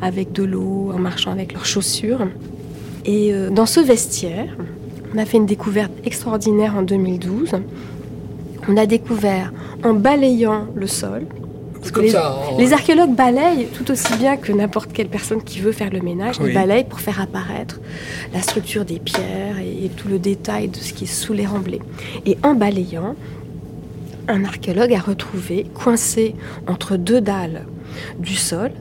avec 0.00 0.32
de 0.32 0.44
l'eau, 0.44 0.90
en 0.94 0.98
marchant 0.98 1.32
avec 1.32 1.52
leurs 1.52 1.66
chaussures. 1.66 2.26
Et 3.04 3.32
euh, 3.32 3.50
dans 3.50 3.66
ce 3.66 3.80
vestiaire, 3.80 4.56
on 5.14 5.18
a 5.18 5.24
fait 5.24 5.38
une 5.38 5.46
découverte 5.46 5.92
extraordinaire 6.04 6.76
en 6.76 6.82
2012. 6.82 7.52
On 8.68 8.76
a 8.76 8.86
découvert, 8.86 9.52
en 9.82 9.94
balayant 9.94 10.66
le 10.74 10.86
sol, 10.86 11.26
les, 11.96 12.12
les, 12.58 12.72
archéologues 12.72 13.14
balayent 13.14 13.68
tout 13.72 13.90
aussi 13.90 14.14
bien 14.18 14.36
que 14.36 14.52
n'importe 14.52 14.92
quelle 14.92 15.08
personne 15.08 15.42
qui 15.42 15.60
veut 15.60 15.72
faire 15.72 15.90
le 15.90 16.00
ménage. 16.00 16.36
Ils 16.44 16.52
balayent 16.52 16.84
pour 16.84 17.00
faire 17.00 17.20
apparaître 17.20 17.80
la 18.34 18.42
structure 18.42 18.84
des 18.84 18.98
pierres 18.98 19.58
et, 19.58 19.88
tout 19.96 20.08
le 20.08 20.18
détail 20.18 20.68
de 20.68 20.76
ce 20.76 20.92
qui 20.92 21.04
est 21.04 21.06
sous 21.06 21.32
les 21.32 21.46
remblais. 21.46 21.80
Et 22.26 22.36
en 22.42 22.54
balayant, 22.54 23.16
un 24.28 24.44
archéologue 24.44 24.92
a 24.92 25.00
retrouvé, 25.00 25.66
coincé 25.72 26.34
entre 26.66 26.96
deux 26.96 27.20
dalles 27.20 27.64
du 28.18 28.34
sol, 28.34 28.72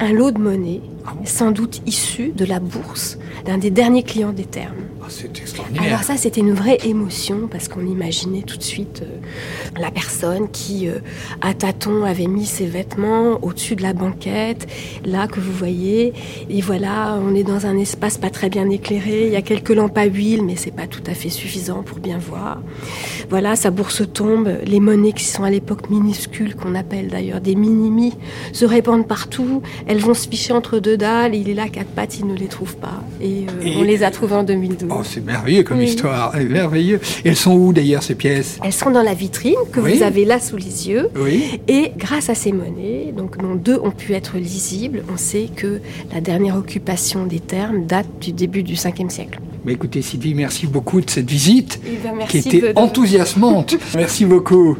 un 0.00 0.12
lot 0.12 0.30
de 0.30 0.38
monnaie, 0.38 0.82
sans 1.24 1.52
doute 1.52 1.80
issu 1.86 2.32
de 2.36 2.44
la 2.44 2.60
bourse 2.60 3.18
d'un 3.46 3.58
des 3.58 3.70
derniers 3.70 4.02
clients 4.02 4.32
des 4.32 4.44
termes. 4.44 4.91
C'est 5.12 5.38
extraordinaire. 5.38 5.82
Alors 5.84 6.02
ça, 6.02 6.16
c'était 6.16 6.40
une 6.40 6.54
vraie 6.54 6.78
émotion 6.84 7.48
parce 7.50 7.68
qu'on 7.68 7.86
imaginait 7.86 8.42
tout 8.42 8.56
de 8.56 8.62
suite 8.62 9.02
euh, 9.02 9.80
la 9.80 9.90
personne 9.90 10.48
qui, 10.50 10.88
euh, 10.88 10.98
à 11.40 11.54
tâtons, 11.54 12.04
avait 12.04 12.26
mis 12.26 12.46
ses 12.46 12.66
vêtements 12.66 13.38
au-dessus 13.42 13.76
de 13.76 13.82
la 13.82 13.92
banquette, 13.92 14.66
là 15.04 15.26
que 15.26 15.40
vous 15.40 15.52
voyez. 15.52 16.12
Et 16.48 16.60
voilà, 16.60 17.18
on 17.22 17.34
est 17.34 17.42
dans 17.42 17.66
un 17.66 17.76
espace 17.76 18.16
pas 18.16 18.30
très 18.30 18.48
bien 18.48 18.68
éclairé. 18.70 19.26
Il 19.26 19.32
y 19.32 19.36
a 19.36 19.42
quelques 19.42 19.70
lampes 19.70 19.98
à 19.98 20.04
huile, 20.04 20.42
mais 20.44 20.56
c'est 20.56 20.70
pas 20.74 20.86
tout 20.86 21.02
à 21.06 21.14
fait 21.14 21.28
suffisant 21.28 21.82
pour 21.82 21.98
bien 21.98 22.18
voir. 22.18 22.60
Voilà, 23.28 23.56
sa 23.56 23.70
bourse 23.70 24.02
tombe. 24.12 24.50
Les 24.64 24.80
monnaies 24.80 25.12
qui 25.12 25.24
sont 25.24 25.44
à 25.44 25.50
l'époque 25.50 25.90
minuscules, 25.90 26.54
qu'on 26.54 26.74
appelle 26.74 27.08
d'ailleurs 27.08 27.40
des 27.40 27.54
minimis, 27.54 28.14
se 28.52 28.64
répandent 28.64 29.06
partout. 29.06 29.62
Elles 29.86 29.98
vont 29.98 30.14
se 30.14 30.28
ficher 30.28 30.52
entre 30.52 30.78
deux 30.78 30.96
dalles. 30.96 31.34
Il 31.34 31.48
est 31.48 31.54
là 31.54 31.68
quatre 31.68 31.88
pattes, 31.88 32.18
il 32.18 32.26
ne 32.26 32.34
les 32.34 32.46
trouve 32.46 32.76
pas. 32.76 33.02
Et, 33.20 33.46
euh, 33.48 33.78
on 33.78 33.82
les 33.82 34.02
a 34.02 34.10
trouvées 34.10 34.36
en 34.36 34.42
2012. 34.44 34.90
Oh, 34.90 35.01
c'est 35.04 35.24
merveilleux 35.24 35.62
comme 35.62 35.80
histoire, 35.80 36.34
merveilleux. 36.36 37.00
elles 37.24 37.36
sont 37.36 37.52
où 37.52 37.72
d'ailleurs 37.72 38.02
ces 38.02 38.14
pièces? 38.14 38.58
Elles 38.64 38.72
sont 38.72 38.90
dans 38.90 39.02
la 39.02 39.14
vitrine 39.14 39.54
que 39.72 39.80
vous 39.80 40.02
avez 40.02 40.24
là 40.24 40.40
sous 40.40 40.56
les 40.56 40.88
yeux. 40.88 41.08
Oui. 41.16 41.60
Et 41.68 41.92
grâce 41.96 42.30
à 42.30 42.34
ces 42.34 42.52
monnaies, 42.52 43.12
donc 43.16 43.38
dont 43.38 43.54
deux 43.54 43.78
ont 43.78 43.90
pu 43.90 44.14
être 44.14 44.36
lisibles, 44.36 45.04
on 45.12 45.16
sait 45.16 45.48
que 45.54 45.80
la 46.12 46.20
dernière 46.20 46.56
occupation 46.56 47.26
des 47.26 47.40
termes 47.40 47.86
date 47.86 48.06
du 48.20 48.32
début 48.32 48.62
du 48.62 48.74
5e 48.74 49.10
siècle. 49.10 49.40
Mais 49.64 49.74
écoutez 49.74 50.02
Sylvie, 50.02 50.34
merci 50.34 50.66
beaucoup 50.66 51.00
de 51.00 51.08
cette 51.08 51.30
visite 51.30 51.80
eh 51.86 51.98
ben, 52.02 52.26
qui 52.26 52.38
était 52.38 52.72
enthousiasmante. 52.76 53.76
merci 53.94 54.24
beaucoup. 54.24 54.76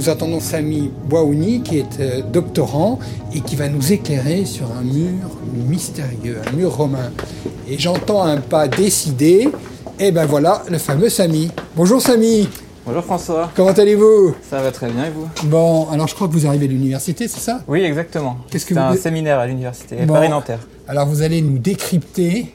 Nous 0.00 0.08
attendons 0.08 0.40
Samy 0.40 0.90
Boaouni, 1.10 1.60
qui 1.60 1.76
est 1.76 2.00
euh, 2.00 2.22
doctorant 2.22 2.98
et 3.34 3.42
qui 3.42 3.54
va 3.54 3.68
nous 3.68 3.92
éclairer 3.92 4.46
sur 4.46 4.72
un 4.72 4.80
mur 4.80 5.28
mystérieux, 5.68 6.38
un 6.50 6.56
mur 6.56 6.74
romain. 6.74 7.12
Et 7.68 7.78
j'entends 7.78 8.22
un 8.22 8.38
pas 8.38 8.66
décidé. 8.66 9.50
Et 9.98 10.10
ben 10.10 10.24
voilà, 10.24 10.62
le 10.70 10.78
fameux 10.78 11.10
Samy. 11.10 11.50
Bonjour 11.76 12.00
Samy. 12.00 12.48
Bonjour 12.86 13.04
François. 13.04 13.50
Comment 13.54 13.72
allez-vous? 13.72 14.34
Ça 14.48 14.62
va 14.62 14.72
très 14.72 14.88
bien 14.88 15.04
et 15.04 15.10
vous? 15.10 15.28
Bon, 15.50 15.86
alors 15.90 16.08
je 16.08 16.14
crois 16.14 16.28
que 16.28 16.32
vous 16.32 16.46
arrivez 16.46 16.64
à 16.64 16.68
l'université, 16.70 17.28
c'est 17.28 17.40
ça? 17.40 17.60
Oui, 17.68 17.82
exactement. 17.82 18.38
Qu'est-ce 18.50 18.64
que 18.64 18.72
C'est 18.72 18.80
un 18.80 18.96
séminaire 18.96 19.38
à 19.38 19.46
l'université 19.46 19.96
Paris-Nanterre. 20.06 20.66
Alors 20.88 21.08
vous 21.08 21.20
allez 21.20 21.42
nous 21.42 21.58
décrypter 21.58 22.54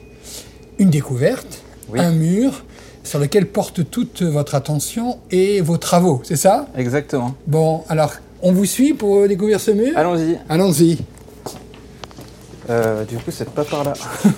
une 0.80 0.90
découverte, 0.90 1.62
un 1.96 2.10
mur 2.10 2.64
sur 3.06 3.18
lequel 3.18 3.46
porte 3.46 3.88
toute 3.90 4.22
votre 4.22 4.54
attention 4.54 5.18
et 5.30 5.60
vos 5.60 5.76
travaux, 5.76 6.20
c'est 6.24 6.36
ça? 6.36 6.66
Exactement. 6.76 7.34
Bon, 7.46 7.84
alors, 7.88 8.14
on 8.42 8.52
vous 8.52 8.64
suit 8.64 8.92
pour 8.94 9.28
découvrir 9.28 9.60
ce 9.60 9.70
mur? 9.70 9.92
Allons-y. 9.96 10.38
Allons-y. 10.48 10.98
Euh, 12.68 13.04
du 13.04 13.16
coup, 13.16 13.30
c'est 13.30 13.48
pas 13.48 13.64
par 13.64 13.84
là. 13.84 13.92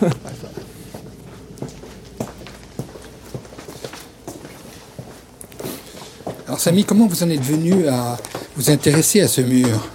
alors, 6.47 6.61
Samy, 6.61 6.85
comment 6.85 7.07
vous 7.07 7.23
en 7.23 7.31
êtes 7.31 7.41
venu 7.41 7.89
à 7.89 8.19
vous 8.55 8.71
intéresser 8.71 9.23
à 9.23 9.29
ce 9.29 9.41
mur? 9.41 9.89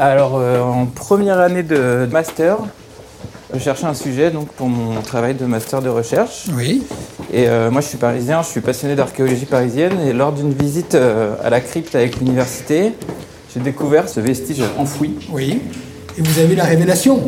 Alors, 0.00 0.38
euh, 0.38 0.60
en 0.60 0.86
première 0.86 1.38
année 1.38 1.62
de 1.62 2.08
master, 2.10 2.58
je 3.54 3.60
cherchais 3.60 3.86
un 3.86 3.94
sujet 3.94 4.30
donc, 4.30 4.48
pour 4.48 4.68
mon 4.68 5.00
travail 5.02 5.34
de 5.34 5.44
master 5.46 5.82
de 5.82 5.88
recherche. 5.88 6.46
Oui. 6.56 6.82
Et 7.32 7.48
euh, 7.48 7.70
moi, 7.70 7.80
je 7.80 7.86
suis 7.86 7.98
parisien, 7.98 8.42
je 8.42 8.48
suis 8.48 8.60
passionné 8.60 8.96
d'archéologie 8.96 9.46
parisienne. 9.46 9.92
Et 10.06 10.12
lors 10.12 10.32
d'une 10.32 10.52
visite 10.52 10.94
euh, 10.94 11.34
à 11.42 11.50
la 11.50 11.60
crypte 11.60 11.94
avec 11.94 12.18
l'université, 12.18 12.92
j'ai 13.54 13.60
découvert 13.60 14.08
ce 14.08 14.18
vestige 14.18 14.62
enfoui. 14.78 15.14
Oui. 15.30 15.60
Et 16.18 16.22
vous 16.22 16.40
avez 16.40 16.56
la 16.56 16.64
révélation 16.64 17.20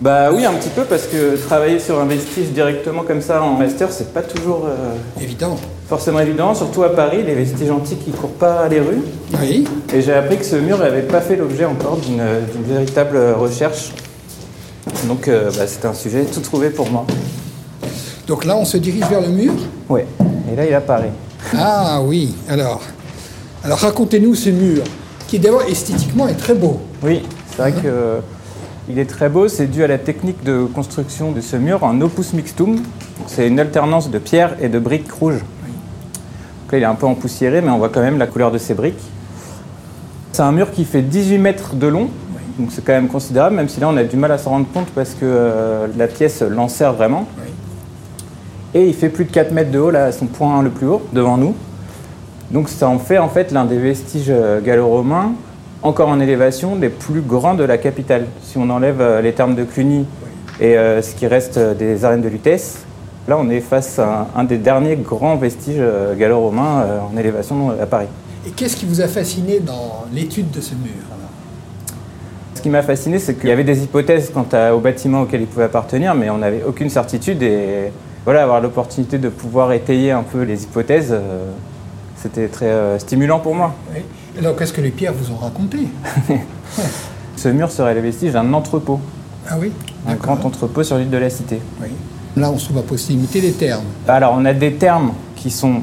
Bah 0.00 0.32
oui, 0.32 0.44
un 0.44 0.52
petit 0.54 0.70
peu, 0.70 0.82
parce 0.82 1.06
que 1.06 1.36
travailler 1.36 1.78
sur 1.78 2.00
un 2.00 2.06
vestige 2.06 2.48
directement 2.48 3.04
comme 3.04 3.20
ça 3.20 3.40
en 3.40 3.54
master, 3.54 3.92
c'est 3.92 4.12
pas 4.12 4.22
toujours. 4.22 4.66
Euh, 4.66 5.22
évident. 5.22 5.56
Forcément 5.88 6.20
évident, 6.20 6.54
surtout 6.54 6.82
à 6.82 6.94
Paris, 6.94 7.22
les 7.24 7.34
vestiges 7.34 7.70
antiques 7.70 8.04
qui 8.04 8.10
courent 8.10 8.30
pas 8.30 8.66
les 8.68 8.80
rues. 8.80 9.02
Oui. 9.40 9.64
Et 9.94 10.02
j'ai 10.02 10.12
appris 10.12 10.38
que 10.38 10.44
ce 10.44 10.56
mur 10.56 10.78
n'avait 10.78 11.02
pas 11.02 11.20
fait 11.20 11.36
l'objet 11.36 11.64
encore 11.64 11.98
d'une 11.98 12.22
véritable 12.64 13.16
recherche. 13.36 13.92
Donc 15.06 15.28
bah, 15.28 15.66
c'était 15.66 15.88
un 15.88 15.94
sujet 15.94 16.24
tout 16.24 16.40
trouvé 16.40 16.70
pour 16.70 16.88
moi. 16.90 17.06
Donc 18.30 18.44
là, 18.44 18.56
on 18.56 18.64
se 18.64 18.76
dirige 18.76 19.02
vers 19.10 19.22
le 19.22 19.26
mur 19.26 19.52
Oui, 19.88 20.02
et 20.52 20.54
là, 20.54 20.64
il 20.64 20.72
apparaît. 20.72 21.10
Ah 21.58 22.00
oui, 22.00 22.32
alors, 22.48 22.80
alors 23.64 23.78
racontez-nous 23.78 24.36
ce 24.36 24.50
mur, 24.50 24.84
qui 25.26 25.40
d'abord 25.40 25.62
esthétiquement 25.62 26.28
est 26.28 26.36
très 26.36 26.54
beau. 26.54 26.80
Oui, 27.02 27.22
c'est 27.48 27.56
vrai 27.56 27.72
que 27.72 28.18
il 28.88 29.00
est 29.00 29.10
très 29.10 29.28
beau, 29.28 29.48
c'est 29.48 29.66
dû 29.66 29.82
à 29.82 29.88
la 29.88 29.98
technique 29.98 30.44
de 30.44 30.64
construction 30.64 31.32
de 31.32 31.40
ce 31.40 31.56
mur 31.56 31.82
en 31.82 32.00
opus 32.02 32.32
mixtum. 32.32 32.76
C'est 33.26 33.48
une 33.48 33.58
alternance 33.58 34.10
de 34.10 34.18
pierre 34.20 34.54
et 34.60 34.68
de 34.68 34.78
briques 34.78 35.10
rouges. 35.10 35.40
Donc 35.40 36.70
là, 36.70 36.78
il 36.78 36.82
est 36.82 36.84
un 36.84 36.94
peu 36.94 37.06
empoussiéré, 37.06 37.60
mais 37.60 37.70
on 37.70 37.78
voit 37.78 37.88
quand 37.88 38.00
même 38.00 38.18
la 38.18 38.28
couleur 38.28 38.52
de 38.52 38.58
ces 38.58 38.74
briques. 38.74 39.02
C'est 40.30 40.42
un 40.42 40.52
mur 40.52 40.70
qui 40.70 40.84
fait 40.84 41.02
18 41.02 41.38
mètres 41.38 41.74
de 41.74 41.88
long, 41.88 42.08
donc 42.60 42.68
c'est 42.70 42.84
quand 42.84 42.92
même 42.92 43.08
considérable, 43.08 43.56
même 43.56 43.68
si 43.68 43.80
là 43.80 43.88
on 43.88 43.96
a 43.96 44.04
du 44.04 44.16
mal 44.16 44.30
à 44.30 44.38
s'en 44.38 44.50
rendre 44.50 44.66
compte 44.72 44.86
parce 44.94 45.14
que 45.14 45.24
euh, 45.24 45.88
la 45.98 46.06
pièce 46.06 46.42
l'enserre 46.42 46.92
vraiment. 46.92 47.26
Et 48.74 48.86
il 48.86 48.94
fait 48.94 49.08
plus 49.08 49.24
de 49.24 49.32
4 49.32 49.52
mètres 49.52 49.70
de 49.70 49.78
haut, 49.78 49.90
là, 49.90 50.12
son 50.12 50.26
point 50.26 50.62
le 50.62 50.70
plus 50.70 50.86
haut, 50.86 51.02
devant 51.12 51.36
nous. 51.36 51.54
Donc 52.50 52.68
ça 52.68 52.88
en 52.88 52.98
fait 52.98 53.18
en 53.18 53.28
fait 53.28 53.52
l'un 53.52 53.64
des 53.64 53.78
vestiges 53.78 54.26
euh, 54.28 54.60
gallo-romains, 54.60 55.32
encore 55.82 56.08
en 56.08 56.18
élévation, 56.18 56.74
les 56.74 56.88
plus 56.88 57.20
grands 57.20 57.54
de 57.54 57.62
la 57.62 57.78
capitale. 57.78 58.26
Si 58.42 58.58
on 58.58 58.68
enlève 58.70 59.00
euh, 59.00 59.22
les 59.22 59.32
termes 59.32 59.54
de 59.54 59.62
Cluny 59.62 60.04
et 60.60 60.76
euh, 60.76 61.00
ce 61.00 61.14
qui 61.14 61.28
reste 61.28 61.58
des 61.58 62.04
arènes 62.04 62.22
de 62.22 62.28
Lutèce, 62.28 62.80
là 63.28 63.38
on 63.38 63.48
est 63.50 63.60
face 63.60 64.00
à 64.00 64.26
un, 64.34 64.42
des 64.42 64.58
derniers 64.58 64.96
grands 64.96 65.36
vestiges 65.36 65.82
gallo-romains 66.18 66.86
en 67.12 67.16
élévation 67.16 67.70
à 67.80 67.86
Paris. 67.86 68.08
Et 68.46 68.50
qu'est-ce 68.50 68.74
qui 68.76 68.86
vous 68.86 69.00
a 69.00 69.06
fasciné 69.06 69.60
dans 69.60 70.06
l'étude 70.12 70.50
de 70.50 70.60
ce 70.60 70.74
mur 70.74 70.92
ce 72.52 72.62
qui 72.62 72.68
m'a 72.68 72.82
fasciné, 72.82 73.18
c'est 73.18 73.40
qu'il 73.40 73.48
y 73.48 73.52
avait 73.52 73.64
des 73.64 73.84
hypothèses 73.84 74.30
quant 74.34 74.44
au 74.74 74.80
bâtiment 74.80 75.22
auquel 75.22 75.40
il 75.40 75.46
pouvait 75.46 75.64
appartenir, 75.64 76.14
mais 76.14 76.28
on 76.28 76.36
n'avait 76.36 76.62
aucune 76.62 76.90
certitude 76.90 77.42
et 77.42 77.90
voilà, 78.24 78.42
avoir 78.42 78.60
l'opportunité 78.60 79.18
de 79.18 79.28
pouvoir 79.28 79.72
étayer 79.72 80.10
un 80.12 80.22
peu 80.22 80.42
les 80.42 80.62
hypothèses, 80.64 81.08
euh, 81.12 81.44
c'était 82.16 82.48
très 82.48 82.66
euh, 82.66 82.98
stimulant 82.98 83.38
pour 83.40 83.54
moi. 83.54 83.74
Alors, 84.38 84.54
qu'est-ce 84.56 84.72
que 84.72 84.80
les 84.80 84.90
pierres 84.90 85.14
vous 85.14 85.32
ont 85.32 85.38
raconté 85.38 85.78
Ce 87.36 87.48
mur 87.48 87.70
serait 87.70 87.94
le 87.94 88.00
vestige 88.00 88.32
d'un 88.32 88.52
entrepôt. 88.52 89.00
Ah 89.48 89.56
oui 89.58 89.72
Un 90.06 90.14
grand 90.14 90.44
entrepôt 90.44 90.82
sur 90.82 90.98
l'île 90.98 91.10
de 91.10 91.16
la 91.16 91.30
Cité. 91.30 91.60
Oui. 91.82 91.88
Là, 92.36 92.50
on 92.50 92.58
se 92.58 92.66
trouve 92.66 92.78
à 92.78 92.82
proximité 92.82 93.40
des 93.40 93.52
termes. 93.52 93.84
Alors, 94.06 94.34
on 94.36 94.44
a 94.44 94.52
des 94.52 94.74
termes 94.74 95.12
qui 95.36 95.50
sont 95.50 95.80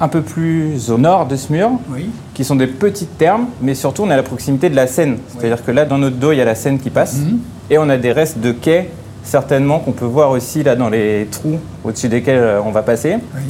un 0.00 0.08
peu 0.08 0.22
plus 0.22 0.90
au 0.90 0.98
nord 0.98 1.26
de 1.26 1.36
ce 1.36 1.52
mur, 1.52 1.70
Oui. 1.88 2.10
qui 2.32 2.42
sont 2.44 2.56
des 2.56 2.66
petites 2.66 3.16
thermes, 3.16 3.46
mais 3.62 3.74
surtout 3.76 4.02
on 4.02 4.10
est 4.10 4.14
à 4.14 4.16
la 4.16 4.22
proximité 4.24 4.68
de 4.68 4.74
la 4.74 4.88
Seine. 4.88 5.18
C'est-à-dire 5.28 5.64
que 5.64 5.70
là, 5.70 5.84
dans 5.84 5.98
notre 5.98 6.16
dos, 6.16 6.32
il 6.32 6.38
y 6.38 6.40
a 6.40 6.44
la 6.44 6.56
Seine 6.56 6.80
qui 6.80 6.90
passe, 6.90 7.18
Mhm. 7.18 7.38
et 7.70 7.78
on 7.78 7.88
a 7.88 7.96
des 7.96 8.10
restes 8.10 8.38
de 8.38 8.50
quais, 8.50 8.90
certainement, 9.24 9.80
qu'on 9.80 9.92
peut 9.92 10.04
voir 10.04 10.30
aussi 10.30 10.62
là 10.62 10.76
dans 10.76 10.88
les 10.90 11.26
trous 11.30 11.58
au-dessus 11.82 12.08
desquels 12.08 12.38
euh, 12.38 12.60
on 12.64 12.70
va 12.70 12.82
passer. 12.82 13.16
Oui. 13.34 13.42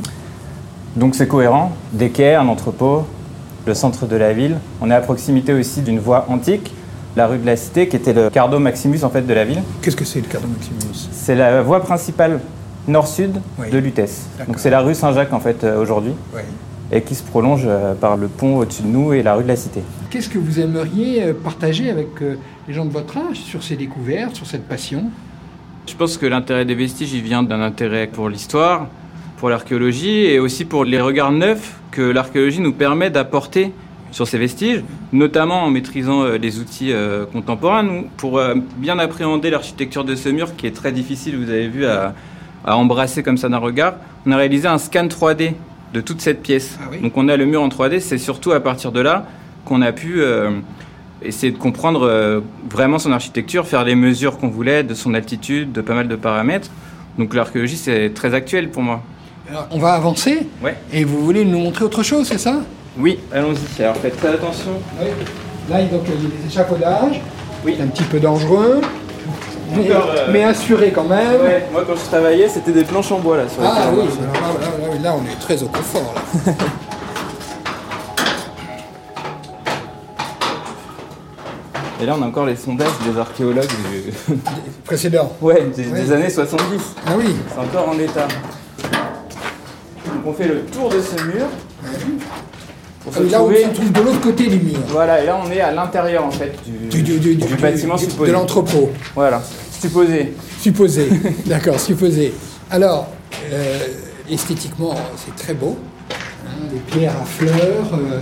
Donc 0.96 1.14
c'est 1.14 1.26
cohérent, 1.28 1.72
des 1.92 2.10
quais, 2.10 2.34
un 2.34 2.46
entrepôt, 2.48 3.04
le 3.66 3.74
centre 3.74 4.06
de 4.06 4.16
la 4.16 4.32
ville. 4.32 4.56
On 4.80 4.90
est 4.90 4.94
à 4.94 5.00
proximité 5.00 5.52
aussi 5.52 5.82
d'une 5.82 5.98
voie 5.98 6.26
antique, 6.28 6.72
la 7.16 7.26
rue 7.26 7.38
de 7.38 7.46
la 7.46 7.56
Cité, 7.56 7.88
qui 7.88 7.96
était 7.96 8.12
le 8.12 8.30
cardo 8.30 8.58
maximus 8.58 9.02
en 9.04 9.10
fait 9.10 9.22
de 9.22 9.34
la 9.34 9.44
ville. 9.44 9.62
Qu'est-ce 9.82 9.96
que 9.96 10.04
c'est 10.04 10.20
le 10.20 10.26
Cardo 10.26 10.46
Maximus? 10.48 11.08
C'est 11.12 11.34
la 11.34 11.62
voie 11.62 11.80
principale 11.80 12.40
nord-sud 12.86 13.40
Oui. 13.58 13.70
de 13.70 13.78
Lutèce. 13.78 14.26
Donc 14.46 14.58
c'est 14.58 14.70
la 14.70 14.80
rue 14.80 14.94
Saint-Jacques 14.94 15.32
en 15.32 15.40
fait 15.40 15.64
euh, 15.64 15.80
aujourd'hui, 15.80 16.12
Oui. 16.34 16.42
et 16.92 17.02
qui 17.02 17.14
se 17.14 17.22
prolonge 17.22 17.62
euh, 17.66 17.94
par 17.94 18.16
le 18.16 18.28
pont 18.28 18.58
au-dessus 18.58 18.82
de 18.82 18.88
nous 18.88 19.12
et 19.12 19.22
la 19.22 19.34
rue 19.34 19.42
de 19.42 19.48
la 19.48 19.56
Cité. 19.56 19.82
Qu'est-ce 20.10 20.28
que 20.28 20.38
vous 20.38 20.60
aimeriez 20.60 21.32
partager 21.32 21.90
avec 21.90 22.08
les 22.68 22.74
gens 22.74 22.84
de 22.84 22.92
votre 22.92 23.16
âge 23.16 23.38
sur 23.38 23.64
ces 23.64 23.74
découvertes, 23.74 24.36
sur 24.36 24.46
cette 24.46 24.68
passion? 24.68 25.04
Je 25.86 25.94
pense 25.94 26.16
que 26.16 26.26
l'intérêt 26.26 26.64
des 26.64 26.74
vestiges, 26.74 27.12
il 27.12 27.22
vient 27.22 27.42
d'un 27.42 27.60
intérêt 27.60 28.06
pour 28.06 28.28
l'histoire, 28.28 28.88
pour 29.36 29.50
l'archéologie 29.50 30.24
et 30.24 30.38
aussi 30.38 30.64
pour 30.64 30.84
les 30.84 31.00
regards 31.00 31.32
neufs 31.32 31.74
que 31.90 32.02
l'archéologie 32.02 32.60
nous 32.60 32.72
permet 32.72 33.10
d'apporter 33.10 33.72
sur 34.10 34.26
ces 34.26 34.38
vestiges, 34.38 34.82
notamment 35.12 35.64
en 35.64 35.70
maîtrisant 35.70 36.22
euh, 36.22 36.38
les 36.38 36.60
outils 36.60 36.92
euh, 36.92 37.26
contemporains, 37.26 38.04
pour 38.16 38.38
euh, 38.38 38.54
bien 38.76 38.98
appréhender 38.98 39.50
l'architecture 39.50 40.04
de 40.04 40.14
ce 40.14 40.28
mur 40.28 40.56
qui 40.56 40.66
est 40.66 40.74
très 40.74 40.92
difficile, 40.92 41.36
vous 41.36 41.50
avez 41.50 41.68
vu, 41.68 41.84
à, 41.84 42.14
à 42.64 42.76
embrasser 42.76 43.22
comme 43.22 43.36
ça 43.36 43.48
d'un 43.48 43.58
regard. 43.58 43.94
On 44.24 44.32
a 44.32 44.36
réalisé 44.36 44.68
un 44.68 44.78
scan 44.78 45.06
3D 45.06 45.54
de 45.92 46.00
toute 46.00 46.20
cette 46.20 46.42
pièce. 46.42 46.78
Ah 46.80 46.88
oui. 46.90 47.00
Donc 47.00 47.16
on 47.16 47.28
a 47.28 47.36
le 47.36 47.44
mur 47.44 47.62
en 47.62 47.68
3D, 47.68 48.00
c'est 48.00 48.18
surtout 48.18 48.52
à 48.52 48.60
partir 48.60 48.92
de 48.92 49.00
là 49.00 49.26
qu'on 49.64 49.82
a 49.82 49.92
pu 49.92 50.20
euh, 50.20 50.50
essayer 51.24 51.52
de 51.52 51.58
comprendre 51.58 52.02
euh, 52.06 52.40
vraiment 52.70 52.98
son 52.98 53.12
architecture, 53.12 53.66
faire 53.66 53.84
les 53.84 53.94
mesures 53.94 54.38
qu'on 54.38 54.48
voulait 54.48 54.82
de 54.82 54.94
son 54.94 55.14
altitude, 55.14 55.72
de 55.72 55.80
pas 55.80 55.94
mal 55.94 56.08
de 56.08 56.16
paramètres. 56.16 56.68
Donc 57.18 57.34
l'archéologie, 57.34 57.76
c'est 57.76 58.12
très 58.14 58.34
actuel 58.34 58.70
pour 58.70 58.82
moi. 58.82 59.00
Alors, 59.50 59.66
On 59.70 59.78
va 59.78 59.92
avancer 59.94 60.46
Ouais. 60.62 60.74
et 60.92 61.04
vous 61.04 61.24
voulez 61.24 61.44
nous 61.44 61.58
montrer 61.58 61.84
autre 61.84 62.02
chose, 62.02 62.26
c'est 62.26 62.38
ça? 62.38 62.60
Oui, 62.98 63.18
allons-y. 63.32 63.82
Alors 63.82 63.96
faites 63.96 64.16
très 64.16 64.28
attention. 64.28 64.70
Oui. 65.00 65.08
Là, 65.70 65.82
donc, 65.84 66.02
il 66.06 66.12
y 66.12 66.26
a 66.26 66.30
des 66.40 66.46
échafaudages. 66.46 67.20
Oui. 67.64 67.74
C'est 67.76 67.82
un 67.82 67.86
petit 67.88 68.02
peu 68.04 68.20
dangereux, 68.20 68.80
mais, 69.74 69.90
euh, 69.90 69.94
mais 70.30 70.44
assuré 70.44 70.92
quand 70.94 71.04
même. 71.08 71.40
Ouais, 71.40 71.66
moi 71.72 71.82
quand 71.86 71.94
je 71.96 72.04
travaillais, 72.04 72.48
c'était 72.48 72.72
des 72.72 72.84
planches 72.84 73.10
en 73.12 73.18
bois 73.20 73.38
là 73.38 73.48
sur 73.48 73.62
Ah 73.64 73.90
lesquelles 73.90 74.08
oui, 74.08 74.98
là, 75.02 75.10
là, 75.10 75.16
on 75.18 75.24
est 75.24 75.40
très 75.40 75.62
au 75.62 75.66
confort. 75.68 76.14
Là. 76.46 76.52
Et 82.02 82.06
là, 82.06 82.14
on 82.18 82.22
a 82.22 82.26
encore 82.26 82.46
les 82.46 82.56
sondages 82.56 82.88
des 83.10 83.18
archéologues 83.18 83.66
du... 83.68 84.34
Précédent. 84.84 85.32
ouais, 85.40 85.66
des, 85.76 85.86
Ouais. 85.88 86.00
des 86.02 86.12
années 86.12 86.30
70. 86.30 86.64
Ah 87.06 87.12
oui. 87.16 87.34
C'est 87.52 87.58
encore 87.60 87.88
en 87.88 87.98
état. 87.98 88.26
Donc 90.06 90.26
on 90.26 90.32
fait 90.32 90.48
le 90.48 90.60
tour 90.66 90.88
de 90.90 91.00
ce 91.00 91.14
mur. 91.24 91.46
Pour 93.02 93.14
se 93.14 93.22
Là, 93.30 93.42
on 93.42 93.50
se 93.50 93.74
trouve 93.74 93.92
de 93.92 94.00
l'autre 94.00 94.20
côté 94.20 94.46
du 94.48 94.58
mur. 94.58 94.78
Voilà, 94.88 95.22
et 95.22 95.26
là 95.26 95.38
on 95.44 95.50
est 95.50 95.60
à 95.60 95.72
l'intérieur 95.72 96.24
en 96.24 96.30
fait 96.30 96.54
du, 96.66 96.88
Du, 96.88 97.02
du- 97.02 97.18
du- 97.18 97.34
du- 97.36 97.54
bâtiment 97.56 97.96
supposé. 97.96 98.30
De 98.30 98.36
l'entrepôt. 98.36 98.90
Voilà, 99.14 99.42
supposé. 99.80 100.32
Supposé. 100.60 101.08
D'accord, 101.46 101.78
supposé. 101.78 102.32
Alors, 102.70 103.08
euh, 103.52 103.78
esthétiquement, 104.30 104.94
c'est 105.16 105.34
très 105.36 105.54
beau. 105.54 105.76
hein, 106.10 106.48
des 106.72 106.78
pierres 106.80 107.14
à 107.20 107.24
fleurs. 107.24 107.92
euh. 107.92 108.20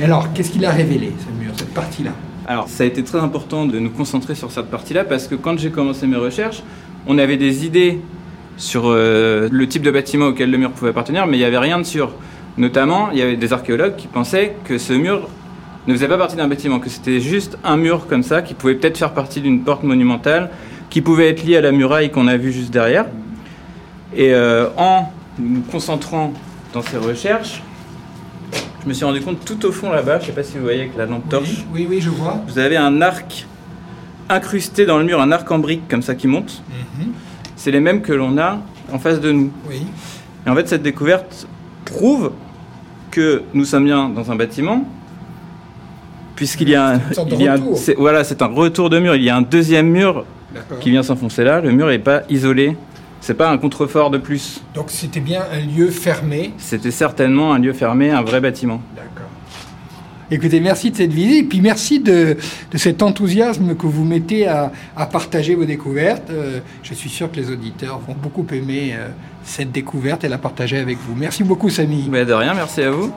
Et 0.00 0.04
alors, 0.04 0.32
qu'est-ce 0.32 0.50
qu'il 0.50 0.64
a 0.64 0.70
révélé, 0.70 1.12
ce 1.20 1.44
mur, 1.44 1.52
cette 1.56 1.72
partie-là? 1.74 2.12
Alors, 2.46 2.68
ça 2.68 2.82
a 2.82 2.86
été 2.86 3.04
très 3.04 3.18
important 3.18 3.66
de 3.66 3.78
nous 3.78 3.90
concentrer 3.90 4.34
sur 4.34 4.50
cette 4.50 4.66
partie-là 4.66 5.04
parce 5.04 5.28
que 5.28 5.36
quand 5.36 5.58
j'ai 5.58 5.70
commencé 5.70 6.08
mes 6.08 6.16
recherches, 6.16 6.62
on 7.06 7.18
avait 7.18 7.36
des 7.36 7.64
idées 7.64 8.00
sur 8.56 8.84
euh, 8.86 9.48
le 9.50 9.68
type 9.68 9.82
de 9.82 9.90
bâtiment 9.90 10.26
auquel 10.26 10.50
le 10.50 10.58
mur 10.58 10.72
pouvait 10.72 10.90
appartenir, 10.90 11.26
mais 11.26 11.36
il 11.36 11.40
n'y 11.40 11.46
avait 11.46 11.58
rien 11.58 11.78
de 11.78 11.84
sûr. 11.84 12.10
Notamment, 12.58 13.10
il 13.12 13.18
y 13.18 13.22
avait 13.22 13.36
des 13.36 13.52
archéologues 13.52 13.96
qui 13.96 14.08
pensaient 14.08 14.56
que 14.64 14.76
ce 14.76 14.92
mur 14.92 15.28
ne 15.86 15.94
faisait 15.94 16.08
pas 16.08 16.18
partie 16.18 16.36
d'un 16.36 16.48
bâtiment, 16.48 16.80
que 16.80 16.90
c'était 16.90 17.20
juste 17.20 17.58
un 17.64 17.76
mur 17.76 18.06
comme 18.08 18.22
ça, 18.22 18.42
qui 18.42 18.54
pouvait 18.54 18.74
peut-être 18.74 18.98
faire 18.98 19.14
partie 19.14 19.40
d'une 19.40 19.62
porte 19.62 19.84
monumentale, 19.84 20.50
qui 20.90 21.00
pouvait 21.00 21.28
être 21.28 21.44
lié 21.44 21.56
à 21.56 21.60
la 21.60 21.72
muraille 21.72 22.10
qu'on 22.10 22.26
a 22.26 22.36
vue 22.36 22.52
juste 22.52 22.72
derrière. 22.72 23.06
Et 24.14 24.34
euh, 24.34 24.66
en 24.76 25.10
nous 25.38 25.62
concentrant 25.62 26.32
dans 26.74 26.82
ces 26.82 26.98
recherches, 26.98 27.62
je 28.82 28.88
me 28.88 28.94
suis 28.94 29.04
rendu 29.04 29.20
compte 29.20 29.44
tout 29.44 29.64
au 29.66 29.72
fond 29.72 29.90
là-bas, 29.90 30.18
je 30.18 30.22
ne 30.24 30.26
sais 30.28 30.32
pas 30.32 30.42
si 30.42 30.56
vous 30.56 30.64
voyez 30.64 30.80
avec 30.80 30.96
la 30.96 31.06
lampe 31.06 31.28
torche, 31.28 31.64
Oui, 31.72 31.82
oui, 31.82 31.86
oui, 31.90 32.00
je 32.00 32.10
vois. 32.10 32.40
vous 32.48 32.58
avez 32.58 32.76
un 32.76 33.00
arc 33.00 33.46
incrusté 34.28 34.86
dans 34.86 34.98
le 34.98 35.04
mur, 35.04 35.20
un 35.20 35.30
arc 35.30 35.50
en 35.50 35.58
brique 35.58 35.86
comme 35.88 36.02
ça 36.02 36.14
qui 36.14 36.26
monte. 36.26 36.62
Mhm. 36.98 37.12
C'est 37.56 37.70
les 37.70 37.80
mêmes 37.80 38.02
que 38.02 38.12
l'on 38.12 38.36
a 38.38 38.58
en 38.92 38.98
face 38.98 39.20
de 39.20 39.30
nous. 39.30 39.52
Oui. 39.68 39.82
Et 40.46 40.50
en 40.50 40.54
fait, 40.56 40.68
cette 40.68 40.82
découverte 40.82 41.46
prouve 41.84 42.32
que 43.10 43.42
nous 43.54 43.64
sommes 43.64 43.84
bien 43.84 44.08
dans 44.08 44.32
un 44.32 44.36
bâtiment, 44.36 44.84
puisqu'il 46.34 46.70
y 46.70 46.74
a 46.74 46.98
il 47.30 47.40
y 47.42 47.46
a 47.48 47.56
voilà, 47.96 48.24
c'est 48.24 48.42
un 48.42 48.46
retour 48.46 48.90
de 48.90 48.98
mur. 48.98 49.14
Il 49.14 49.22
y 49.22 49.30
a 49.30 49.36
un 49.36 49.42
deuxième 49.42 49.88
mur 49.88 50.24
qui 50.80 50.90
vient 50.90 51.02
s'enfoncer 51.02 51.44
là. 51.44 51.60
Le 51.60 51.70
mur 51.70 51.86
n'est 51.86 51.98
pas 51.98 52.22
isolé. 52.28 52.76
C'est 53.22 53.34
pas 53.34 53.48
un 53.48 53.56
contrefort 53.56 54.10
de 54.10 54.18
plus. 54.18 54.60
Donc, 54.74 54.86
c'était 54.88 55.20
bien 55.20 55.42
un 55.52 55.60
lieu 55.60 55.90
fermé. 55.90 56.52
C'était 56.58 56.90
certainement 56.90 57.54
un 57.54 57.60
lieu 57.60 57.72
fermé, 57.72 58.10
un 58.10 58.22
vrai 58.22 58.40
bâtiment. 58.40 58.82
D'accord. 58.96 59.30
Écoutez, 60.28 60.58
merci 60.58 60.90
de 60.90 60.96
cette 60.96 61.12
visite, 61.12 61.44
et 61.44 61.48
puis 61.48 61.60
merci 61.60 62.00
de, 62.00 62.36
de 62.72 62.78
cet 62.78 63.00
enthousiasme 63.00 63.76
que 63.76 63.86
vous 63.86 64.04
mettez 64.04 64.48
à, 64.48 64.72
à 64.96 65.06
partager 65.06 65.54
vos 65.54 65.64
découvertes. 65.64 66.30
Euh, 66.30 66.58
je 66.82 66.94
suis 66.94 67.10
sûr 67.10 67.30
que 67.30 67.36
les 67.36 67.50
auditeurs 67.50 68.00
vont 68.00 68.16
beaucoup 68.20 68.44
aimer 68.50 68.94
euh, 68.94 69.08
cette 69.44 69.70
découverte 69.70 70.24
et 70.24 70.28
la 70.28 70.38
partager 70.38 70.78
avec 70.78 70.98
vous. 71.06 71.14
Merci 71.14 71.44
beaucoup, 71.44 71.70
Samy. 71.70 72.08
Mais 72.10 72.24
de 72.24 72.32
rien, 72.32 72.54
merci 72.54 72.82
à 72.82 72.90
vous. 72.90 73.12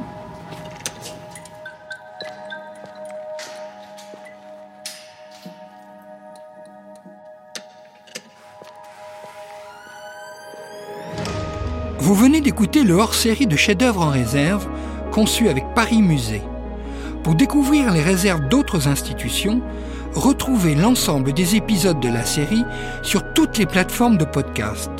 Vous 12.05 12.13
venez 12.13 12.39
d'écouter 12.39 12.83
le 12.83 12.93
hors-série 12.93 13.47
de 13.47 13.55
chefs-d'œuvre 13.55 14.03
en 14.03 14.11
réserve 14.11 14.67
conçu 15.11 15.49
avec 15.49 15.65
Paris 15.73 16.03
Musée. 16.03 16.43
Pour 17.23 17.33
découvrir 17.33 17.91
les 17.91 18.03
réserves 18.03 18.47
d'autres 18.47 18.87
institutions, 18.87 19.59
retrouvez 20.13 20.75
l'ensemble 20.75 21.33
des 21.33 21.55
épisodes 21.55 21.99
de 21.99 22.07
la 22.07 22.23
série 22.23 22.63
sur 23.01 23.33
toutes 23.33 23.57
les 23.57 23.65
plateformes 23.65 24.17
de 24.17 24.23
podcast. 24.23 24.91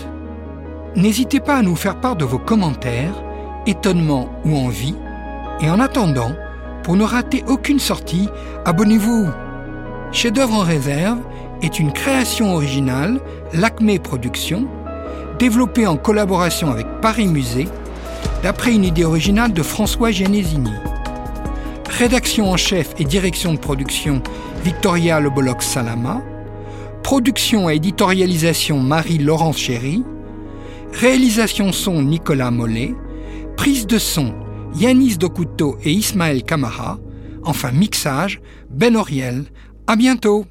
N'hésitez 0.96 1.40
pas 1.40 1.58
à 1.58 1.62
nous 1.62 1.76
faire 1.76 2.02
part 2.02 2.16
de 2.16 2.26
vos 2.26 2.40
commentaires, 2.40 3.24
étonnements 3.68 4.32
ou 4.44 4.58
envies. 4.58 4.96
Et 5.62 5.70
en 5.70 5.80
attendant, 5.80 6.32
pour 6.82 6.96
ne 6.96 7.04
rater 7.04 7.44
aucune 7.48 7.78
sortie, 7.78 8.30
abonnez-vous. 8.66 9.28
Chef-d'œuvre 10.12 10.56
en 10.56 10.64
réserve 10.64 11.20
est 11.62 11.78
une 11.78 11.94
création 11.94 12.56
originale, 12.56 13.20
l'Acme 13.54 14.00
Productions, 14.00 14.68
développée 15.40 15.88
en 15.88 15.98
collaboration 15.98 16.72
avec 16.72 16.88
Paris 17.02 17.28
Musée, 17.28 17.68
d'après 18.44 18.74
une 18.74 18.84
idée 18.84 19.04
originale 19.04 19.54
de 19.54 19.64
François 19.64 20.12
Genesini. 20.12 20.72
Rédaction 21.90 22.52
en 22.52 22.58
chef 22.58 22.94
et 22.98 23.06
direction 23.06 23.54
de 23.54 23.60
production 23.60 24.22
Victoria 24.64 25.20
Leboloc 25.20 25.62
Salama. 25.62 26.22
Production 27.04 27.70
et 27.70 27.76
éditorialisation 27.76 28.80
Marie-Laurence 28.80 29.58
Chéry. 29.58 30.04
Réalisation 30.92 31.72
son 31.72 32.02
Nicolas 32.02 32.52
Mollet. 32.52 32.96
Prise 33.56 33.88
de 33.88 33.98
son 33.98 34.34
Yanis 34.76 35.18
Dokuto 35.18 35.78
et 35.84 35.92
Ismaël 35.92 36.44
Kamara. 36.44 36.98
Enfin 37.44 37.72
mixage 37.72 38.42
Ben 38.70 38.96
Oriel. 38.96 39.46
À 39.88 39.96
bientôt! 39.96 40.46